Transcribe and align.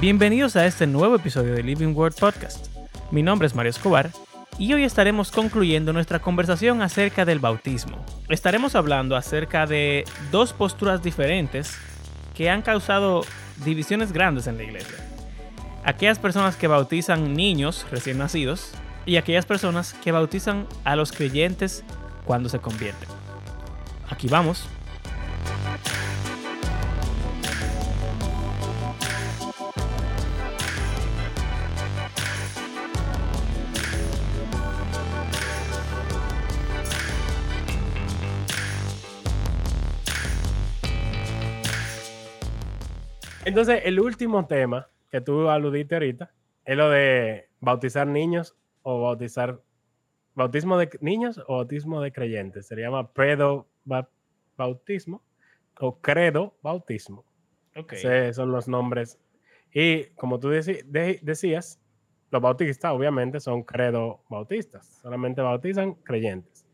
Bienvenidos 0.00 0.56
a 0.56 0.64
este 0.64 0.86
nuevo 0.86 1.16
episodio 1.16 1.52
de 1.52 1.62
Living 1.62 1.94
Word 1.94 2.14
Podcast. 2.14 2.68
Mi 3.10 3.22
nombre 3.22 3.46
es 3.46 3.54
Mario 3.54 3.68
Escobar 3.68 4.10
y 4.58 4.72
hoy 4.72 4.84
estaremos 4.84 5.30
concluyendo 5.30 5.92
nuestra 5.92 6.20
conversación 6.20 6.80
acerca 6.80 7.26
del 7.26 7.38
bautismo. 7.38 8.02
Estaremos 8.30 8.74
hablando 8.74 9.14
acerca 9.14 9.66
de 9.66 10.06
dos 10.32 10.54
posturas 10.54 11.02
diferentes 11.02 11.76
que 12.34 12.48
han 12.48 12.62
causado 12.62 13.26
divisiones 13.62 14.10
grandes 14.12 14.46
en 14.46 14.56
la 14.56 14.62
iglesia. 14.62 14.96
Aquellas 15.84 16.18
personas 16.18 16.56
que 16.56 16.66
bautizan 16.66 17.34
niños 17.34 17.84
recién 17.90 18.16
nacidos 18.16 18.72
y 19.04 19.18
aquellas 19.18 19.44
personas 19.44 19.92
que 19.92 20.12
bautizan 20.12 20.66
a 20.84 20.96
los 20.96 21.12
creyentes 21.12 21.84
cuando 22.24 22.48
se 22.48 22.58
convierten. 22.58 23.10
Aquí 24.08 24.28
vamos. 24.28 24.66
Entonces, 43.50 43.82
el 43.84 43.98
último 43.98 44.46
tema 44.46 44.88
que 45.10 45.20
tú 45.20 45.48
aludiste 45.48 45.96
ahorita 45.96 46.32
es 46.64 46.76
lo 46.76 46.88
de 46.88 47.48
bautizar 47.58 48.06
niños 48.06 48.56
o 48.82 49.02
bautizar 49.02 49.60
bautismo 50.36 50.78
de 50.78 50.88
niños 51.00 51.42
o 51.48 51.56
bautismo 51.56 52.00
de 52.00 52.12
creyentes. 52.12 52.68
Se 52.68 52.76
llama 52.76 53.12
predo 53.12 53.66
bautismo 54.56 55.24
o 55.80 56.00
credo 56.00 56.54
bautismo. 56.62 57.24
Okay. 57.74 57.98
Esos 57.98 58.36
son 58.36 58.52
los 58.52 58.68
nombres. 58.68 59.18
Y 59.74 60.04
como 60.10 60.38
tú 60.38 60.50
decías, 60.50 61.80
los 62.30 62.40
bautistas 62.40 62.92
obviamente 62.92 63.40
son 63.40 63.64
credo 63.64 64.22
bautistas, 64.28 65.00
solamente 65.02 65.42
bautizan 65.42 65.94
creyentes. 65.94 66.64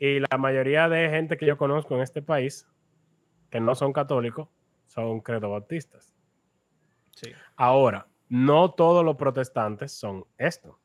Y 0.00 0.18
la 0.18 0.36
mayoría 0.36 0.88
de 0.88 1.10
gente 1.10 1.36
que 1.36 1.46
yo 1.46 1.56
conozco 1.56 1.94
en 1.94 2.00
este 2.00 2.22
país, 2.22 2.66
que 3.50 3.60
no 3.60 3.76
son 3.76 3.92
católicos, 3.92 4.48
son 4.98 5.20
credo 5.20 5.50
bautistas. 5.50 6.12
Sí. 7.14 7.30
Ahora, 7.56 8.08
no 8.28 8.72
todos 8.72 9.04
los 9.04 9.16
protestantes 9.16 9.92
son 9.92 10.24
esto. 10.36 10.80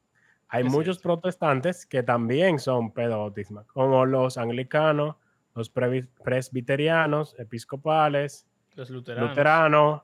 Hay 0.49 0.63
muchos 0.63 0.99
protestantes 0.99 1.83
que 1.83 2.03
también 2.03 2.59
son 2.59 2.93
pedobautistas, 2.93 3.65
como 3.65 4.05
los 4.05 4.37
anglicanos, 4.37 5.15
los 5.55 5.71
presbiterianos, 5.71 7.35
episcopales, 7.39 8.45
los 8.75 8.91
luteranos. 8.91 9.31
luteranos. 9.31 10.01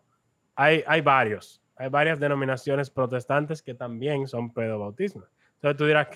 Hay, 0.56 0.84
hay 0.88 1.02
varios. 1.02 1.62
Hay 1.76 1.90
varias 1.90 2.20
denominaciones 2.20 2.90
protestantes 2.90 3.62
que 3.62 3.76
también 3.76 4.28
son 4.28 4.52
pedobautismo. 4.52 5.26
Entonces 5.56 5.78
tú 5.78 5.86
dirás, 5.86 6.08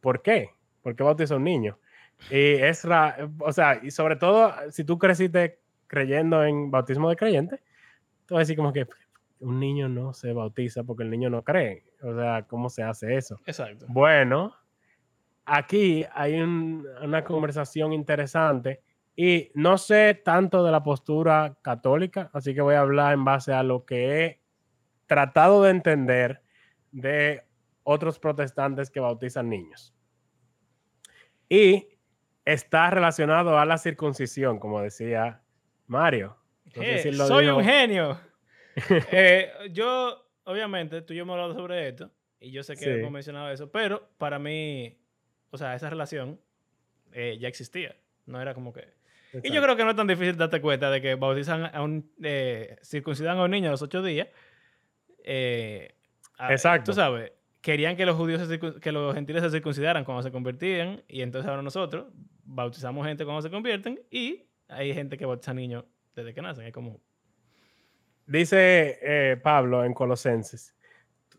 ¿por 0.00 0.22
qué? 0.22 0.48
¿Por 0.80 0.96
qué 0.96 1.02
bautiza 1.02 1.36
un 1.36 1.44
niño? 1.44 1.78
Y 2.30 2.54
es, 2.54 2.86
o 3.38 3.52
sea, 3.52 3.80
y 3.82 3.90
sobre 3.90 4.16
todo 4.16 4.50
si 4.70 4.82
tú 4.82 4.98
creciste 4.98 5.60
creyendo 5.94 6.44
en 6.44 6.70
bautismo 6.70 7.08
de 7.08 7.16
creyente, 7.16 7.62
tú 8.26 8.34
vas 8.34 8.40
a 8.40 8.42
decir 8.42 8.56
como 8.56 8.72
que 8.72 8.86
un 9.38 9.60
niño 9.60 9.88
no 9.88 10.12
se 10.12 10.32
bautiza 10.32 10.82
porque 10.82 11.04
el 11.04 11.10
niño 11.10 11.30
no 11.30 11.44
cree. 11.44 11.84
O 12.02 12.14
sea, 12.14 12.46
¿cómo 12.46 12.68
se 12.68 12.82
hace 12.82 13.16
eso? 13.16 13.38
Exacto. 13.46 13.86
Bueno, 13.88 14.54
aquí 15.44 16.04
hay 16.12 16.40
una 16.40 17.24
conversación 17.24 17.92
interesante 17.92 18.82
y 19.14 19.50
no 19.54 19.78
sé 19.78 20.20
tanto 20.24 20.64
de 20.64 20.72
la 20.72 20.82
postura 20.82 21.56
católica, 21.62 22.30
así 22.32 22.54
que 22.54 22.62
voy 22.62 22.74
a 22.74 22.80
hablar 22.80 23.14
en 23.14 23.24
base 23.24 23.52
a 23.52 23.62
lo 23.62 23.84
que 23.84 24.24
he 24.24 24.40
tratado 25.06 25.62
de 25.62 25.70
entender 25.70 26.42
de 26.90 27.42
otros 27.84 28.18
protestantes 28.18 28.90
que 28.90 29.00
bautizan 29.00 29.48
niños. 29.48 29.94
Y 31.48 31.88
está 32.44 32.90
relacionado 32.90 33.58
a 33.58 33.64
la 33.64 33.78
circuncisión, 33.78 34.58
como 34.58 34.80
decía 34.80 35.43
Mario. 35.94 36.36
soy 37.26 37.46
un 37.48 37.64
genio. 37.64 38.20
Eh, 39.12 39.52
yo, 39.70 40.26
obviamente, 40.42 41.00
tú 41.02 41.12
y 41.12 41.16
yo 41.16 41.22
hemos 41.22 41.34
hablado 41.34 41.54
sobre 41.54 41.86
esto 41.86 42.10
y 42.40 42.50
yo 42.50 42.64
sé 42.64 42.74
que 42.74 42.98
hemos 42.98 43.12
mencionado 43.12 43.48
eso, 43.52 43.70
pero 43.70 44.08
para 44.18 44.40
mí, 44.40 44.98
o 45.50 45.56
sea, 45.56 45.76
esa 45.76 45.88
relación 45.88 46.40
eh, 47.12 47.38
ya 47.38 47.46
existía. 47.46 47.94
No 48.26 48.42
era 48.42 48.52
como 48.52 48.72
que... 48.72 48.88
Y 49.44 49.52
yo 49.52 49.62
creo 49.62 49.76
que 49.76 49.84
no 49.84 49.90
es 49.90 49.96
tan 49.96 50.08
difícil 50.08 50.36
darte 50.36 50.60
cuenta 50.60 50.90
de 50.90 51.00
que 51.00 51.14
bautizan 51.14 51.70
a 51.72 51.82
un... 51.82 52.10
Eh, 52.20 52.76
circuncidan 52.82 53.38
a 53.38 53.44
un 53.44 53.52
niño 53.52 53.68
a 53.68 53.70
los 53.70 53.82
ocho 53.82 54.02
días. 54.02 54.26
Exacto. 55.22 56.90
Tú 56.90 56.94
sabes, 56.96 57.30
querían 57.60 57.96
que 57.96 58.06
los 58.06 58.16
judíos, 58.16 58.48
que 58.80 58.90
los 58.90 59.14
gentiles 59.14 59.44
se 59.44 59.50
circuncidaran 59.50 60.04
cuando 60.04 60.24
se 60.24 60.32
convertían 60.32 61.04
y 61.06 61.22
entonces 61.22 61.48
ahora 61.48 61.62
nosotros 61.62 62.06
bautizamos 62.44 63.06
gente 63.06 63.24
cuando 63.24 63.40
se 63.40 63.50
convierten 63.50 64.00
y 64.10 64.46
hay 64.68 64.94
gente 64.94 65.16
que 65.16 65.26
bautiza 65.26 65.54
niños 65.54 65.84
desde 66.14 66.34
que 66.34 66.42
nacen. 66.42 66.66
Es 66.66 66.72
como 66.72 67.00
Dice 68.26 68.98
eh, 69.02 69.36
Pablo 69.36 69.84
en 69.84 69.92
Colosenses, 69.92 70.74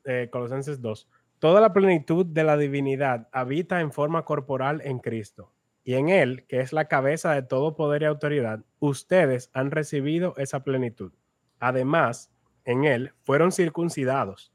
eh, 0.03 0.30
Colosenses 0.31 0.81
2, 0.81 1.09
toda 1.40 1.59
la 1.59 1.74
plenitud 1.74 2.28
de 2.28 2.44
la 2.44 2.58
divinidad 2.58 3.28
habita 3.31 3.81
en 3.81 3.91
forma 3.91 4.24
corporal 4.24 4.81
en 4.84 5.00
Cristo. 5.00 5.52
Y 5.84 5.96
en 5.96 6.09
Él, 6.09 6.46
que 6.47 6.59
es 6.59 6.74
la 6.74 6.88
cabeza 6.88 7.34
de 7.34 7.41
todo 7.41 7.75
poder 7.75 8.03
y 8.03 8.06
autoridad, 8.06 8.64
ustedes 8.80 9.50
han 9.53 9.72
recibido 9.72 10.35
esa 10.38 10.64
plenitud. 10.64 11.12
Además, 11.59 12.31
en 12.66 12.85
Él 12.85 13.14
fueron 13.24 13.52
circuncidados, 13.52 14.52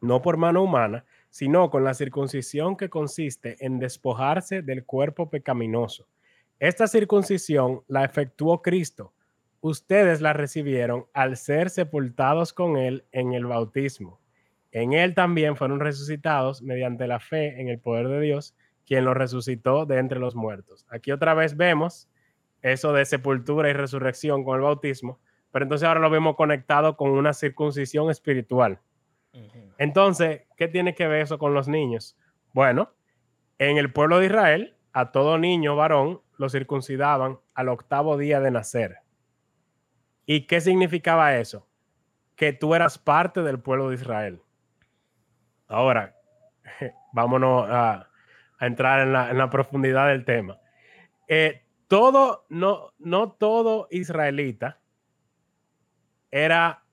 no 0.00 0.22
por 0.22 0.36
mano 0.36 0.62
humana, 0.62 1.04
sino 1.30 1.70
con 1.70 1.84
la 1.84 1.94
circuncisión 1.94 2.76
que 2.76 2.88
consiste 2.88 3.64
en 3.64 3.78
despojarse 3.78 4.62
del 4.62 4.84
cuerpo 4.84 5.30
pecaminoso. 5.30 6.08
Esta 6.60 6.86
circuncisión 6.86 7.82
la 7.88 8.04
efectuó 8.04 8.62
Cristo 8.62 9.12
ustedes 9.60 10.20
la 10.20 10.32
recibieron 10.32 11.06
al 11.12 11.36
ser 11.36 11.70
sepultados 11.70 12.52
con 12.52 12.76
Él 12.76 13.04
en 13.12 13.34
el 13.34 13.46
bautismo. 13.46 14.20
En 14.72 14.92
Él 14.92 15.14
también 15.14 15.56
fueron 15.56 15.80
resucitados 15.80 16.62
mediante 16.62 17.06
la 17.06 17.20
fe 17.20 17.60
en 17.60 17.68
el 17.68 17.78
poder 17.78 18.08
de 18.08 18.20
Dios, 18.20 18.54
quien 18.86 19.04
los 19.04 19.16
resucitó 19.16 19.86
de 19.86 19.98
entre 19.98 20.18
los 20.18 20.34
muertos. 20.34 20.86
Aquí 20.88 21.12
otra 21.12 21.34
vez 21.34 21.56
vemos 21.56 22.08
eso 22.62 22.92
de 22.92 23.04
sepultura 23.04 23.68
y 23.68 23.72
resurrección 23.72 24.44
con 24.44 24.56
el 24.56 24.62
bautismo, 24.62 25.18
pero 25.50 25.64
entonces 25.64 25.86
ahora 25.86 26.00
lo 26.00 26.10
vemos 26.10 26.36
conectado 26.36 26.96
con 26.96 27.10
una 27.10 27.32
circuncisión 27.32 28.10
espiritual. 28.10 28.80
Entonces, 29.78 30.42
¿qué 30.56 30.68
tiene 30.68 30.94
que 30.94 31.06
ver 31.06 31.22
eso 31.22 31.38
con 31.38 31.54
los 31.54 31.68
niños? 31.68 32.16
Bueno, 32.52 32.92
en 33.58 33.76
el 33.76 33.92
pueblo 33.92 34.18
de 34.18 34.26
Israel, 34.26 34.76
a 34.92 35.12
todo 35.12 35.38
niño 35.38 35.76
varón 35.76 36.20
lo 36.40 36.48
circuncidaban 36.48 37.38
al 37.52 37.68
octavo 37.68 38.16
día 38.16 38.40
de 38.40 38.50
nacer. 38.50 39.00
¿Y 40.24 40.46
qué 40.46 40.62
significaba 40.62 41.36
eso? 41.36 41.68
Que 42.34 42.54
tú 42.54 42.74
eras 42.74 42.96
parte 42.96 43.42
del 43.42 43.60
pueblo 43.60 43.90
de 43.90 43.96
Israel. 43.96 44.40
Ahora, 45.68 46.16
vámonos 47.12 47.66
a, 47.68 48.08
entrar 48.58 49.06
en 49.06 49.12
la, 49.12 49.50
profundidad 49.50 50.08
del 50.08 50.24
tema. 50.24 50.58
Eh, 51.28 51.62
todo, 51.88 52.46
no, 52.48 52.94
no 52.98 53.32
todo 53.32 53.86
israelita 53.90 54.80
era 56.30 56.84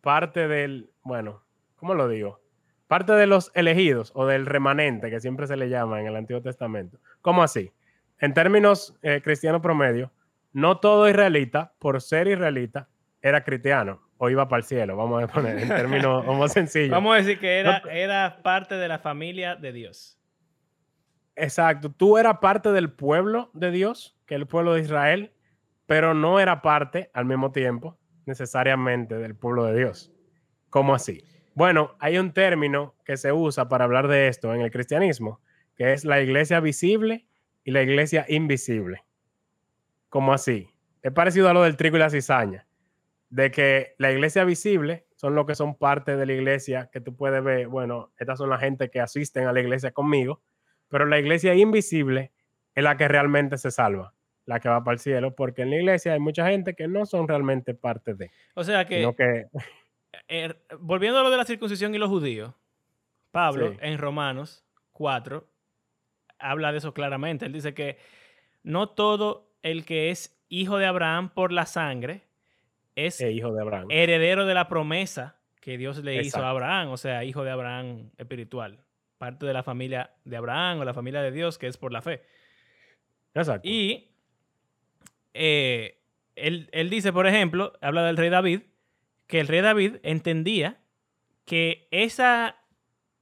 parte 0.00 0.48
del, 0.48 0.90
bueno, 1.02 1.44
¿cómo 1.76 1.92
lo 1.92 2.08
digo? 2.08 2.40
Parte 2.86 3.12
de 3.12 3.26
los 3.26 3.52
elegidos 3.54 4.10
o 4.14 4.24
del 4.24 4.46
remanente, 4.46 5.10
que 5.10 5.20
siempre 5.20 5.46
se 5.46 5.58
le 5.58 5.68
llama 5.68 6.00
en 6.00 6.06
el 6.06 6.16
Antiguo 6.16 6.40
Testamento. 6.40 6.98
¿Cómo 7.20 7.42
así? 7.42 7.74
En 8.20 8.34
términos 8.34 8.96
eh, 9.02 9.22
cristiano 9.22 9.62
promedio, 9.62 10.12
no 10.52 10.78
todo 10.78 11.08
israelita, 11.08 11.74
por 11.78 12.00
ser 12.02 12.28
israelita, 12.28 12.88
era 13.22 13.42
cristiano 13.42 14.02
o 14.18 14.28
iba 14.28 14.46
para 14.48 14.58
el 14.58 14.64
cielo, 14.64 14.96
vamos 14.96 15.22
a 15.22 15.26
poner 15.26 15.58
en 15.58 15.68
términos 15.68 16.26
más 16.38 16.52
sencillos. 16.52 16.90
Vamos 16.90 17.14
a 17.14 17.16
decir 17.16 17.38
que 17.38 17.58
era, 17.58 17.82
era 17.90 18.42
parte 18.42 18.74
de 18.74 18.88
la 18.88 18.98
familia 18.98 19.56
de 19.56 19.72
Dios. 19.72 20.18
Exacto, 21.34 21.90
tú 21.90 22.18
eras 22.18 22.38
parte 22.38 22.70
del 22.72 22.92
pueblo 22.92 23.50
de 23.54 23.70
Dios, 23.70 24.18
que 24.26 24.34
es 24.34 24.40
el 24.40 24.46
pueblo 24.46 24.74
de 24.74 24.82
Israel, 24.82 25.32
pero 25.86 26.12
no 26.12 26.38
era 26.38 26.60
parte 26.60 27.10
al 27.14 27.24
mismo 27.24 27.52
tiempo 27.52 27.98
necesariamente 28.26 29.16
del 29.16 29.34
pueblo 29.34 29.64
de 29.64 29.78
Dios. 29.78 30.12
¿Cómo 30.68 30.94
así? 30.94 31.24
Bueno, 31.54 31.96
hay 31.98 32.18
un 32.18 32.32
término 32.32 32.94
que 33.06 33.16
se 33.16 33.32
usa 33.32 33.68
para 33.70 33.84
hablar 33.84 34.06
de 34.08 34.28
esto 34.28 34.54
en 34.54 34.60
el 34.60 34.70
cristianismo, 34.70 35.40
que 35.74 35.94
es 35.94 36.04
la 36.04 36.20
iglesia 36.20 36.60
visible 36.60 37.26
y 37.70 37.72
la 37.72 37.82
iglesia 37.82 38.26
invisible 38.28 39.04
como 40.08 40.32
así. 40.32 40.68
Es 41.02 41.12
parecido 41.12 41.48
a 41.48 41.54
lo 41.54 41.62
del 41.62 41.76
trigo 41.76 41.96
y 41.96 42.00
la 42.00 42.10
cizaña, 42.10 42.66
de 43.28 43.52
que 43.52 43.94
la 43.98 44.10
iglesia 44.10 44.42
visible 44.44 45.06
son 45.14 45.36
los 45.36 45.46
que 45.46 45.54
son 45.54 45.76
parte 45.76 46.16
de 46.16 46.26
la 46.26 46.32
iglesia 46.32 46.90
que 46.92 47.00
tú 47.00 47.14
puedes 47.14 47.44
ver, 47.44 47.68
bueno, 47.68 48.10
estas 48.18 48.38
son 48.38 48.50
la 48.50 48.58
gente 48.58 48.90
que 48.90 48.98
asisten 49.00 49.46
a 49.46 49.52
la 49.52 49.60
iglesia 49.60 49.92
conmigo, 49.92 50.42
pero 50.88 51.06
la 51.06 51.20
iglesia 51.20 51.54
invisible 51.54 52.32
es 52.74 52.82
la 52.82 52.96
que 52.96 53.06
realmente 53.06 53.56
se 53.56 53.70
salva. 53.70 54.14
la 54.46 54.58
que 54.58 54.68
va 54.68 54.82
para 54.82 54.94
el 54.94 54.98
cielo, 54.98 55.36
porque 55.36 55.62
en 55.62 55.70
la 55.70 55.76
iglesia 55.76 56.12
hay 56.14 56.18
mucha 56.18 56.44
gente 56.48 56.74
que 56.74 56.88
no 56.88 57.06
son 57.06 57.28
realmente 57.28 57.72
parte 57.74 58.14
de. 58.14 58.32
O 58.54 58.64
sea 58.64 58.84
que, 58.84 59.08
que 59.16 59.46
eh, 60.28 60.54
volviendo 60.80 61.20
a 61.20 61.22
lo 61.22 61.30
de 61.30 61.36
la 61.36 61.44
circuncisión 61.44 61.94
y 61.94 61.98
los 61.98 62.08
judíos, 62.08 62.52
Pablo 63.30 63.70
Sí. 63.70 63.78
en 63.80 63.96
Romanos 63.98 64.64
4 64.90 65.46
habla 66.40 66.72
de 66.72 66.78
eso 66.78 66.94
claramente. 66.94 67.46
Él 67.46 67.52
dice 67.52 67.74
que 67.74 67.98
no 68.62 68.88
todo 68.88 69.50
el 69.62 69.84
que 69.84 70.10
es 70.10 70.40
hijo 70.48 70.78
de 70.78 70.86
Abraham 70.86 71.30
por 71.30 71.52
la 71.52 71.66
sangre 71.66 72.22
es 72.96 73.20
es 73.20 73.32
hijo 73.32 73.52
de 73.52 73.62
Abraham. 73.62 73.88
heredero 73.90 74.46
de 74.46 74.54
la 74.54 74.68
promesa 74.68 75.36
que 75.60 75.78
Dios 75.78 75.98
le 76.02 76.22
hizo 76.22 76.42
a 76.42 76.50
Abraham, 76.50 76.88
o 76.88 76.96
sea, 76.96 77.24
hijo 77.24 77.44
de 77.44 77.50
Abraham 77.50 78.10
espiritual, 78.16 78.80
parte 79.18 79.46
de 79.46 79.52
la 79.52 79.62
familia 79.62 80.10
de 80.24 80.36
Abraham 80.36 80.80
o 80.80 80.84
la 80.84 80.94
familia 80.94 81.20
de 81.22 81.30
Dios 81.30 81.58
que 81.58 81.66
es 81.66 81.76
por 81.76 81.92
la 81.92 82.02
fe. 82.02 82.22
Exacto. 83.34 83.68
Y 83.68 84.10
eh, 85.34 86.00
él, 86.34 86.68
él 86.72 86.90
dice, 86.90 87.12
por 87.12 87.26
ejemplo, 87.26 87.74
habla 87.80 88.04
del 88.04 88.16
rey 88.16 88.30
David, 88.30 88.62
que 89.26 89.40
el 89.40 89.48
rey 89.48 89.60
David 89.60 89.96
entendía 90.02 90.80
que 91.44 91.88
esa, 91.90 92.56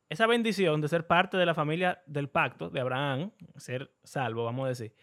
esa 0.08 0.26
bendición 0.26 0.80
de 0.80 0.88
ser 0.88 1.06
parte 1.06 1.36
de 1.36 1.46
la 1.46 1.54
familia 1.54 2.02
del 2.06 2.28
pacto 2.28 2.70
de 2.70 2.80
Abraham, 2.80 3.30
ser 3.56 3.90
salvo, 4.04 4.44
vamos 4.44 4.66
a 4.66 4.68
decir, 4.68 4.94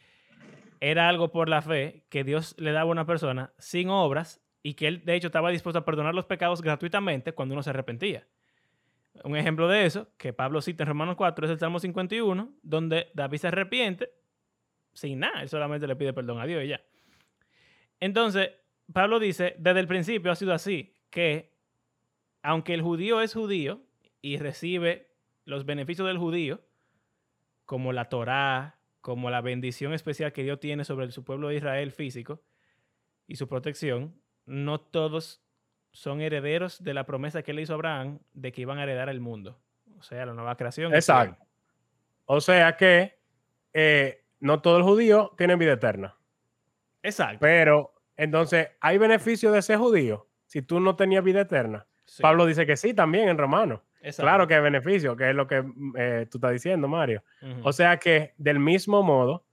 era 0.80 1.08
algo 1.08 1.32
por 1.32 1.50
la 1.50 1.62
fe 1.62 2.06
que 2.10 2.24
Dios 2.24 2.56
le 2.58 2.72
daba 2.72 2.90
a 2.90 2.92
una 2.92 3.06
persona 3.06 3.54
sin 3.58 3.90
obras 3.90 4.42
y 4.64 4.74
que 4.74 4.88
él, 4.88 5.06
de 5.06 5.16
hecho, 5.16 5.28
estaba 5.28 5.52
dispuesto 5.52 5.80
a 5.80 5.86
perdonar 5.86 6.16
los 6.16 6.26
pecados 6.26 6.62
gratuitamente 6.62 7.34
cuando 7.34 7.54
uno 7.54 7.64
se 7.64 7.70
arrepentía. 7.70 8.28
Un 9.24 9.38
ejemplo 9.38 9.68
de 9.68 9.86
eso, 9.86 10.10
que 10.18 10.34
Pablo 10.34 10.62
cita 10.62 10.84
en 10.84 10.90
Romanos 10.90 11.16
4, 11.16 11.46
es 11.46 11.52
el 11.52 11.60
Salmo 11.60 11.80
51, 11.80 12.52
donde 12.64 13.08
David 13.14 13.38
se 13.38 13.48
arrepiente 13.48 14.10
sin 14.96 15.20
nada, 15.20 15.42
él 15.42 15.50
solamente 15.50 15.88
le 15.88 15.96
pide 15.96 16.14
perdón 16.14 16.40
a 16.40 16.46
Dios 16.46 16.64
y 16.64 16.70
ya. 16.70 16.82
Entonces, 18.00 18.52
Pablo 18.92 19.20
dice, 19.20 19.56
desde 19.60 19.82
el 19.82 19.88
principio 19.88 20.32
ha 20.32 20.36
sido 20.36 20.54
así, 20.54 20.94
que 21.10 21.54
aunque 22.42 22.74
el 22.74 22.82
judío 22.82 23.22
es 23.22 23.34
judío 23.34 23.82
y 24.26 24.40
recibe 24.40 25.12
los 25.44 25.68
beneficios 25.68 26.08
del 26.08 26.18
judío, 26.18 26.60
como 27.64 27.94
la 27.94 28.06
Torá, 28.06 28.80
como 29.00 29.30
la 29.30 29.40
bendición 29.42 29.94
especial 29.94 30.34
que 30.34 30.42
Dios 30.42 30.60
tiene 30.60 30.84
sobre 30.84 31.12
su 31.12 31.24
pueblo 31.24 31.50
de 31.50 31.58
Israel 31.58 31.92
físico 31.92 32.42
y 33.28 33.36
su 33.36 33.48
protección, 33.48 34.20
no 34.48 34.82
todos 34.82 35.44
son 35.92 36.22
herederos 36.22 36.84
de 36.84 36.96
la 36.96 37.06
promesa 37.06 37.44
que 37.44 37.54
le 37.54 37.62
hizo 37.62 37.76
Abraham 37.76 38.18
de 38.34 38.52
que 38.52 38.62
iban 38.62 38.80
a 38.80 38.84
heredar 38.84 39.10
el 39.10 39.22
mundo, 39.22 39.60
o 39.96 40.02
sea, 40.02 40.26
la 40.26 40.34
nueva 40.34 40.58
creación. 40.58 40.96
Exacto. 40.96 41.46
O 42.26 42.42
sea 42.42 42.76
que 42.78 43.20
eh, 43.74 44.26
no 44.40 44.60
todo 44.60 44.78
el 44.78 44.84
judío 44.84 45.36
tiene 45.38 45.56
vida 45.56 45.74
eterna. 45.74 46.18
Exacto. 47.04 47.38
Pero 47.42 47.94
entonces, 48.18 48.70
¿hay 48.82 48.98
beneficio 48.98 49.52
de 49.52 49.62
ser 49.62 49.78
judío 49.78 50.28
si 50.48 50.64
tú 50.64 50.80
no 50.80 50.96
tenías 50.96 51.24
vida 51.24 51.42
eterna? 51.42 51.86
Sí, 52.06 52.24
Pablo 52.24 52.48
dice 52.48 52.66
que 52.66 52.76
sí, 52.76 52.96
también 52.96 53.30
en 53.30 53.38
Romano. 53.38 53.85
Exacto. 54.06 54.24
Claro 54.24 54.48
que 54.48 54.60
beneficio, 54.60 55.16
que 55.16 55.30
es 55.30 55.36
lo 55.36 55.48
que 55.48 55.62
mm, 55.62 55.94
eh, 55.98 56.28
tú 56.30 56.38
estás 56.38 56.52
diciendo, 56.52 56.88
Mario. 56.88 57.24
O 57.64 57.74
sea 57.74 57.98
que 57.98 58.34
del 58.38 58.60
mismo 58.60 59.04
modo, 59.04 59.46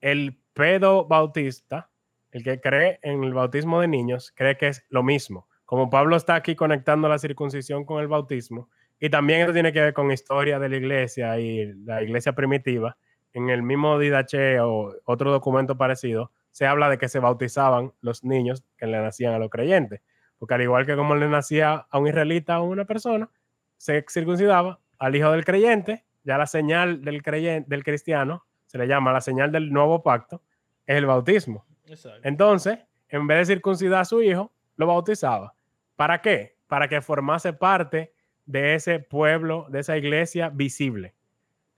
el 0.00 0.38
pedo 0.52 1.06
bautista, 1.06 1.90
el 2.30 2.42
que 2.42 2.60
cree 2.60 2.98
en 3.02 3.24
el 3.24 3.34
bautismo 3.34 3.80
de 3.80 3.88
niños, 3.88 4.32
cree 4.34 4.56
que 4.56 4.68
es 4.68 4.84
lo 4.88 5.02
mismo. 5.02 5.48
Como 5.64 5.90
Pablo 5.90 6.16
está 6.16 6.34
aquí 6.34 6.56
conectando 6.56 7.08
la 7.08 7.18
circuncisión 7.18 7.84
con 7.84 8.00
el 8.00 8.08
bautismo, 8.08 8.68
y 9.00 9.10
también 9.10 9.42
eso 9.42 9.52
tiene 9.52 9.72
que 9.72 9.80
ver 9.80 9.94
con 9.94 10.10
historia 10.10 10.58
de 10.58 10.68
la 10.68 10.76
iglesia 10.76 11.38
y 11.38 11.72
la 11.84 12.02
iglesia 12.02 12.32
primitiva, 12.32 12.96
en 13.32 13.50
el 13.50 13.62
mismo 13.62 13.98
Didache 13.98 14.60
o 14.60 14.94
otro 15.04 15.30
documento 15.30 15.76
parecido, 15.76 16.32
se 16.50 16.66
habla 16.66 16.88
de 16.88 16.98
que 16.98 17.08
se 17.08 17.20
bautizaban 17.20 17.92
los 18.00 18.24
niños 18.24 18.64
que 18.76 18.86
le 18.86 19.00
nacían 19.00 19.34
a 19.34 19.38
los 19.38 19.50
creyentes. 19.50 20.00
Porque 20.38 20.54
al 20.54 20.62
igual 20.62 20.86
que 20.86 20.96
como 20.96 21.14
le 21.14 21.28
nacía 21.28 21.86
a 21.88 21.98
un 21.98 22.08
israelita 22.08 22.56
a 22.56 22.62
una 22.62 22.84
persona, 22.84 23.30
se 23.78 24.04
circuncidaba 24.10 24.80
al 24.98 25.16
hijo 25.16 25.32
del 25.32 25.46
creyente, 25.46 26.04
ya 26.24 26.36
la 26.36 26.46
señal 26.46 27.02
del, 27.02 27.22
creyente, 27.22 27.66
del 27.70 27.82
cristiano, 27.82 28.44
se 28.66 28.76
le 28.76 28.86
llama 28.86 29.12
la 29.12 29.22
señal 29.22 29.50
del 29.50 29.72
nuevo 29.72 30.02
pacto, 30.02 30.42
es 30.84 30.96
el 30.96 31.06
bautismo. 31.06 31.64
Exacto. 31.86 32.20
Entonces, 32.22 32.78
en 33.08 33.26
vez 33.26 33.48
de 33.48 33.54
circuncidar 33.54 34.02
a 34.02 34.04
su 34.04 34.20
hijo, 34.22 34.52
lo 34.76 34.86
bautizaba. 34.86 35.54
¿Para 35.96 36.20
qué? 36.20 36.58
Para 36.66 36.86
que 36.88 37.00
formase 37.00 37.54
parte 37.54 38.12
de 38.44 38.74
ese 38.74 38.98
pueblo, 38.98 39.66
de 39.70 39.80
esa 39.80 39.96
iglesia 39.96 40.50
visible 40.50 41.14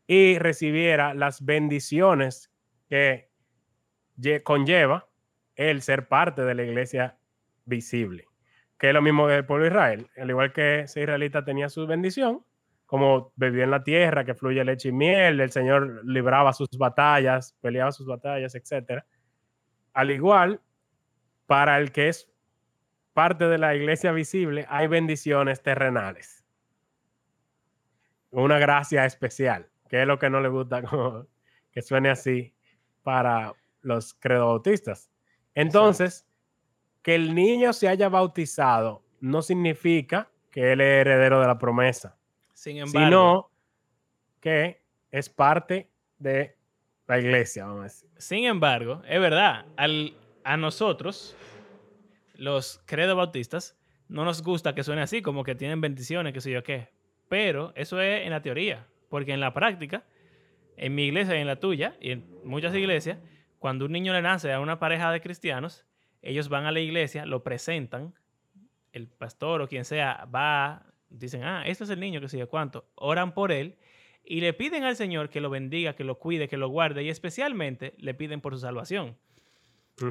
y 0.07 0.39
recibiera 0.39 1.15
las 1.15 1.45
bendiciones 1.45 2.51
que 2.89 3.31
lle- 4.19 4.43
conlleva 4.43 5.09
el 5.55 5.83
ser 5.83 6.09
parte 6.09 6.43
de 6.43 6.55
la 6.55 6.65
iglesia 6.65 7.17
visible, 7.65 8.27
que 8.81 8.89
es 8.89 8.95
lo 8.95 9.03
mismo 9.03 9.29
que 9.29 9.37
el 9.37 9.45
pueblo 9.47 9.65
de 9.65 9.71
Israel. 9.71 10.11
Al 10.17 10.31
igual 10.31 10.53
que 10.53 10.81
ese 10.81 11.03
israelita 11.03 11.45
tenía 11.45 11.69
su 11.69 11.87
bendición, 11.87 12.45
como 12.87 13.33
vivió 13.37 13.63
en 13.63 13.71
la 13.71 13.85
tierra, 13.85 14.25
que 14.25 14.35
fluye 14.35 14.65
leche 14.65 14.89
y 14.89 14.93
miel, 14.93 15.41
el 15.41 15.53
Señor 15.53 16.03
libraba 16.05 16.53
sus 16.53 16.71
batallas, 16.77 17.57
peleaba 17.61 17.93
sus 17.93 18.07
batallas, 18.07 18.57
etcétera 18.57 19.07
al 19.93 20.11
igual, 20.11 20.61
para 21.47 21.79
el 21.79 21.93
que 21.93 22.09
es 22.09 22.31
parte 23.13 23.47
de 23.47 23.59
la 23.59 23.75
iglesia 23.75 24.13
visible, 24.13 24.67
hay 24.69 24.87
bendiciones 24.87 25.63
terrenales. 25.63 26.45
Una 28.31 28.59
gracia 28.59 29.05
especial, 29.05 29.69
que 29.89 30.03
es 30.03 30.07
lo 30.07 30.19
que 30.19 30.31
no 30.31 30.41
le 30.41 30.49
gusta 30.49 30.83
como 30.89 31.27
que 31.73 31.83
suene 31.83 32.11
así 32.11 32.55
para 33.03 33.55
los 33.83 34.15
credobautistas. 34.15 35.11
Entonces, 35.55 36.27
que 37.03 37.15
el 37.15 37.35
niño 37.35 37.73
se 37.73 37.89
haya 37.89 38.09
bautizado 38.09 39.03
no 39.21 39.43
significa 39.43 40.31
que 40.51 40.73
él 40.73 40.81
es 40.81 41.01
heredero 41.01 41.41
de 41.41 41.47
la 41.47 41.59
promesa, 41.59 42.17
Sin 42.55 42.79
embargo, 42.79 43.07
sino 43.07 43.51
que 44.41 44.83
es 45.11 45.29
parte 45.29 45.91
de 46.19 46.57
la 47.07 47.19
iglesia, 47.19 47.67
vamos 47.67 47.81
a 47.81 47.85
decir. 47.85 48.11
sin 48.19 48.45
embargo, 48.45 49.03
es 49.09 49.21
verdad, 49.21 49.67
al, 49.77 50.15
a 50.45 50.57
nosotros, 50.57 51.37
los 52.35 52.83
credo 52.87 53.17
bautistas, 53.17 53.77
no 54.09 54.25
nos 54.25 54.43
gusta 54.43 54.75
que 54.75 54.83
suene 54.83 55.03
así, 55.03 55.23
como 55.23 55.45
que 55.45 55.55
tienen 55.55 55.81
bendiciones, 55.81 56.33
que 56.33 56.41
sé 56.41 56.51
yo 56.51 56.63
qué. 56.63 56.89
Pero 57.29 57.73
eso 57.77 58.01
es 58.01 58.27
en 58.27 58.31
la 58.31 58.43
teoría, 58.43 58.87
porque 59.09 59.33
en 59.33 59.41
la 59.41 59.55
práctica, 59.55 60.05
en 60.77 60.95
mi 60.95 61.05
iglesia 61.05 61.37
y 61.37 61.41
en 61.41 61.47
la 61.47 61.61
tuya, 61.61 61.97
y 62.01 62.11
en 62.13 62.27
muchas 62.45 62.75
iglesias, 62.75 63.19
cuando 63.61 63.85
un 63.85 63.93
niño 63.93 64.13
le 64.13 64.23
nace 64.23 64.53
a 64.53 64.59
una 64.59 64.81
pareja 64.81 65.13
de 65.13 65.21
cristianos, 65.21 65.87
ellos 66.23 66.49
van 66.49 66.67
a 66.67 66.73
la 66.73 66.81
iglesia, 66.81 67.27
lo 67.27 67.43
presentan, 67.43 68.15
el 68.93 69.07
pastor 69.09 69.63
o 69.63 69.69
quien 69.69 69.85
sea 69.85 70.27
va, 70.35 70.85
dicen, 71.09 71.43
ah, 71.45 71.63
este 71.67 71.85
es 71.85 71.91
el 71.91 72.01
niño, 72.01 72.21
que 72.21 72.27
yo 72.39 72.49
cuánto, 72.49 72.87
oran 72.97 73.33
por 73.35 73.53
él 73.53 73.77
y 74.25 74.41
le 74.41 74.53
piden 74.53 74.85
al 74.85 74.97
Señor 74.97 75.31
que 75.31 75.41
lo 75.41 75.49
bendiga, 75.51 75.95
que 75.95 76.05
lo 76.05 76.19
cuide, 76.19 76.49
que 76.49 76.57
lo 76.57 76.69
guarde 76.69 77.03
y 77.03 77.09
especialmente 77.09 77.95
le 77.99 78.15
piden 78.15 78.41
por 78.41 78.55
su 78.55 78.61
salvación. 78.61 79.17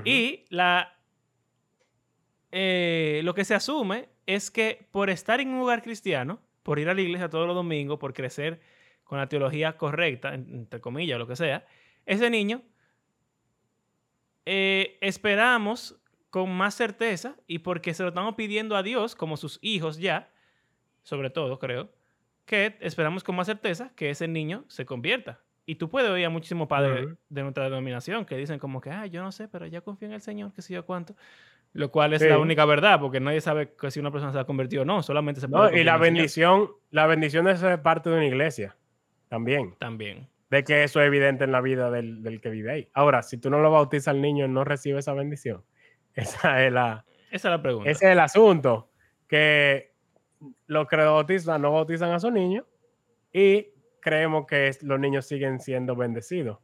Y 0.06 0.46
la, 0.50 0.96
eh, 2.52 3.22
lo 3.24 3.34
que 3.34 3.46
se 3.46 3.54
asume 3.56 4.10
es 4.26 4.52
que 4.52 4.86
por 4.92 5.10
estar 5.10 5.40
en 5.40 5.50
un 5.50 5.60
lugar 5.60 5.82
cristiano, 5.82 6.40
por 6.64 6.80
ir 6.80 6.90
a 6.90 6.94
la 6.94 7.02
iglesia 7.02 7.30
todos 7.30 7.48
los 7.48 7.56
domingos, 7.56 8.00
por 8.00 8.14
crecer 8.14 8.60
con 9.04 9.18
la 9.18 9.28
teología 9.28 9.78
correcta, 9.78 10.34
en- 10.36 10.48
entre 10.54 10.80
comillas, 10.80 11.16
o 11.16 11.20
lo 11.20 11.28
que 11.28 11.36
sea, 11.36 11.66
ese 12.06 12.30
niño 12.30 12.62
eh, 14.52 14.98
esperamos 15.02 15.96
con 16.32 16.52
más 16.52 16.74
certeza 16.74 17.36
y 17.46 17.60
porque 17.60 17.94
se 17.94 18.02
lo 18.02 18.10
estamos 18.10 18.34
pidiendo 18.34 18.76
a 18.76 18.82
Dios 18.82 19.16
como 19.16 19.38
sus 19.38 19.60
hijos 19.62 20.00
ya, 20.00 20.32
sobre 21.04 21.30
todo 21.30 21.60
creo, 21.60 21.92
que 22.46 22.76
esperamos 22.82 23.24
con 23.24 23.36
más 23.36 23.46
certeza 23.46 23.92
que 23.96 24.10
ese 24.10 24.28
niño 24.28 24.66
se 24.68 24.88
convierta. 24.88 25.40
Y 25.68 25.76
tú 25.76 25.88
puedes 25.88 26.10
oír 26.10 26.26
a 26.26 26.32
muchísimos 26.32 26.68
padres 26.68 27.10
de 27.30 27.44
nuestra 27.44 27.66
denominación 27.66 28.26
que 28.26 28.36
dicen 28.38 28.58
como 28.58 28.82
que, 28.82 28.90
ah, 28.90 29.06
yo 29.06 29.22
no 29.22 29.32
sé, 29.32 29.48
pero 29.48 29.68
ya 29.68 29.82
confío 29.82 30.08
en 30.08 30.16
el 30.16 30.22
Señor, 30.22 30.52
que 30.52 30.64
sé 30.64 30.74
yo 30.74 30.84
cuánto. 30.84 31.16
Lo 31.74 31.92
cual 31.92 32.14
es 32.14 32.24
Sí. 32.24 32.28
la 32.28 32.40
única 32.40 32.66
verdad, 32.66 33.00
porque 33.00 33.20
nadie 33.20 33.42
sabe 33.42 33.76
que 33.80 33.92
si 33.92 34.00
una 34.00 34.10
persona 34.10 34.34
se 34.34 34.40
ha 34.40 34.46
convertido 34.46 34.82
o 34.82 34.86
no, 34.86 35.04
solamente 35.04 35.40
se 35.42 35.48
puede 35.48 35.72
No, 35.72 35.78
y 35.78 35.84
la 35.84 35.98
bendición, 35.98 36.72
la 36.90 37.06
bendición 37.06 37.46
de 37.46 37.56
ser 37.56 37.84
parte 37.84 38.10
de 38.10 38.16
una 38.16 38.26
iglesia 38.26 38.76
también, 39.28 39.76
También. 39.78 40.28
De 40.50 40.64
que 40.64 40.84
eso 40.84 41.00
es 41.02 41.08
evidente 41.08 41.44
en 41.44 41.52
la 41.52 41.62
vida 41.62 41.92
del, 41.92 42.24
del 42.24 42.42
que 42.42 42.50
vive 42.50 42.72
ahí. 42.72 42.90
Ahora, 42.94 43.22
si 43.22 43.38
tú 43.38 43.50
no 43.50 43.60
lo 43.60 43.70
bautizas 43.72 44.10
al 44.10 44.22
niño, 44.22 44.48
no 44.48 44.64
recibe 44.64 45.00
esa 45.00 45.14
bendición. 45.14 45.64
Esa 46.16 46.66
es 46.66 46.74
la, 46.74 47.06
Esa 47.32 47.48
es 47.50 47.52
la 47.52 47.62
pregunta. 47.62 47.90
ese 47.90 48.06
es 48.08 48.12
el 48.12 48.20
asunto, 48.20 48.90
que 49.28 49.94
los 50.68 50.88
que 50.88 50.96
bautizan 50.98 51.62
no 51.62 51.72
bautizan 51.72 52.12
a 52.12 52.20
sus 52.20 52.32
niños 52.32 52.66
y 53.32 53.68
creemos 54.02 54.46
que 54.48 54.72
los 54.82 55.00
niños 55.00 55.26
siguen 55.28 55.60
siendo 55.60 55.96
bendecidos. 55.96 56.60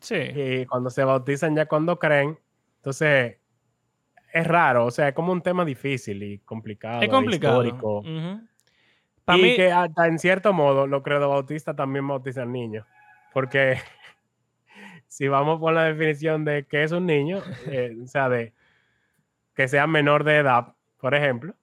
Sí. 0.00 0.16
Y 0.16 0.66
cuando 0.66 0.90
se 0.90 1.04
bautizan 1.04 1.54
ya 1.54 1.66
cuando 1.66 1.98
creen, 1.98 2.38
entonces 2.76 3.36
es 4.32 4.46
raro, 4.46 4.86
o 4.86 4.90
sea, 4.90 5.08
es 5.08 5.14
como 5.14 5.30
un 5.32 5.40
tema 5.40 5.64
difícil 5.64 6.22
y 6.22 6.38
complicado. 6.40 7.00
es 7.02 7.08
complicado. 7.08 7.64
histórico. 7.64 8.02
Pa' 9.24 9.38
y 9.38 9.42
mí- 9.42 9.56
que 9.56 9.70
hasta 9.70 10.06
en 10.08 10.18
cierto 10.18 10.52
modo 10.52 10.86
los 10.88 11.02
credobautistas 11.02 11.76
también 11.76 12.06
bautizan 12.08 12.50
niños. 12.52 12.84
Porque 13.34 13.76
si 15.08 15.28
vamos 15.28 15.60
por 15.60 15.72
la 15.72 15.84
definición 15.84 16.44
de 16.44 16.64
que 16.66 16.82
es 16.84 16.92
un 16.92 17.06
niño, 17.06 17.42
eh, 17.66 17.96
o 18.02 18.06
sea, 18.06 18.28
de 18.28 18.52
que 19.54 19.68
sea 19.68 19.86
menor 19.86 20.24
de 20.24 20.38
edad, 20.38 20.74
por 20.98 21.14
ejemplo, 21.14 21.54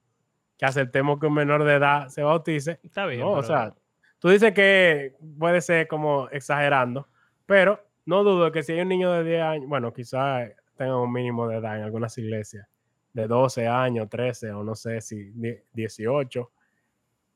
que 0.58 0.66
aceptemos 0.66 1.20
que 1.20 1.26
un 1.26 1.34
menor 1.34 1.64
de 1.64 1.74
edad 1.76 2.08
se 2.10 2.24
bautice. 2.24 2.80
Está 2.84 3.06
bien. 3.06 3.22
No, 3.22 3.32
o 3.32 3.44
sea, 3.44 3.74
tú 4.20 4.30
dices 4.30 4.54
que 4.54 5.16
puede 5.40 5.62
ser 5.62 5.88
como 5.88 6.30
exagerando, 6.30 7.08
pero 7.46 7.84
no 8.06 8.24
dudo 8.24 8.52
que 8.52 8.64
si 8.64 8.74
hay 8.74 8.82
un 8.82 8.90
niño 8.90 9.12
de 9.12 9.24
10 9.24 9.42
años, 9.42 9.68
bueno, 9.68 9.92
quizás 9.94 10.52
tenga 10.78 10.98
un 11.02 11.12
mínimo 11.12 11.48
de 11.48 11.58
edad 11.58 11.78
en 11.78 11.84
algunas 11.84 12.18
iglesias, 12.18 12.68
de 13.14 13.28
12 13.28 13.68
años, 13.68 14.08
13 14.10 14.52
o 14.52 14.64
no 14.64 14.74
sé 14.76 15.02
si 15.02 15.32
die- 15.32 15.64
18, 15.74 16.52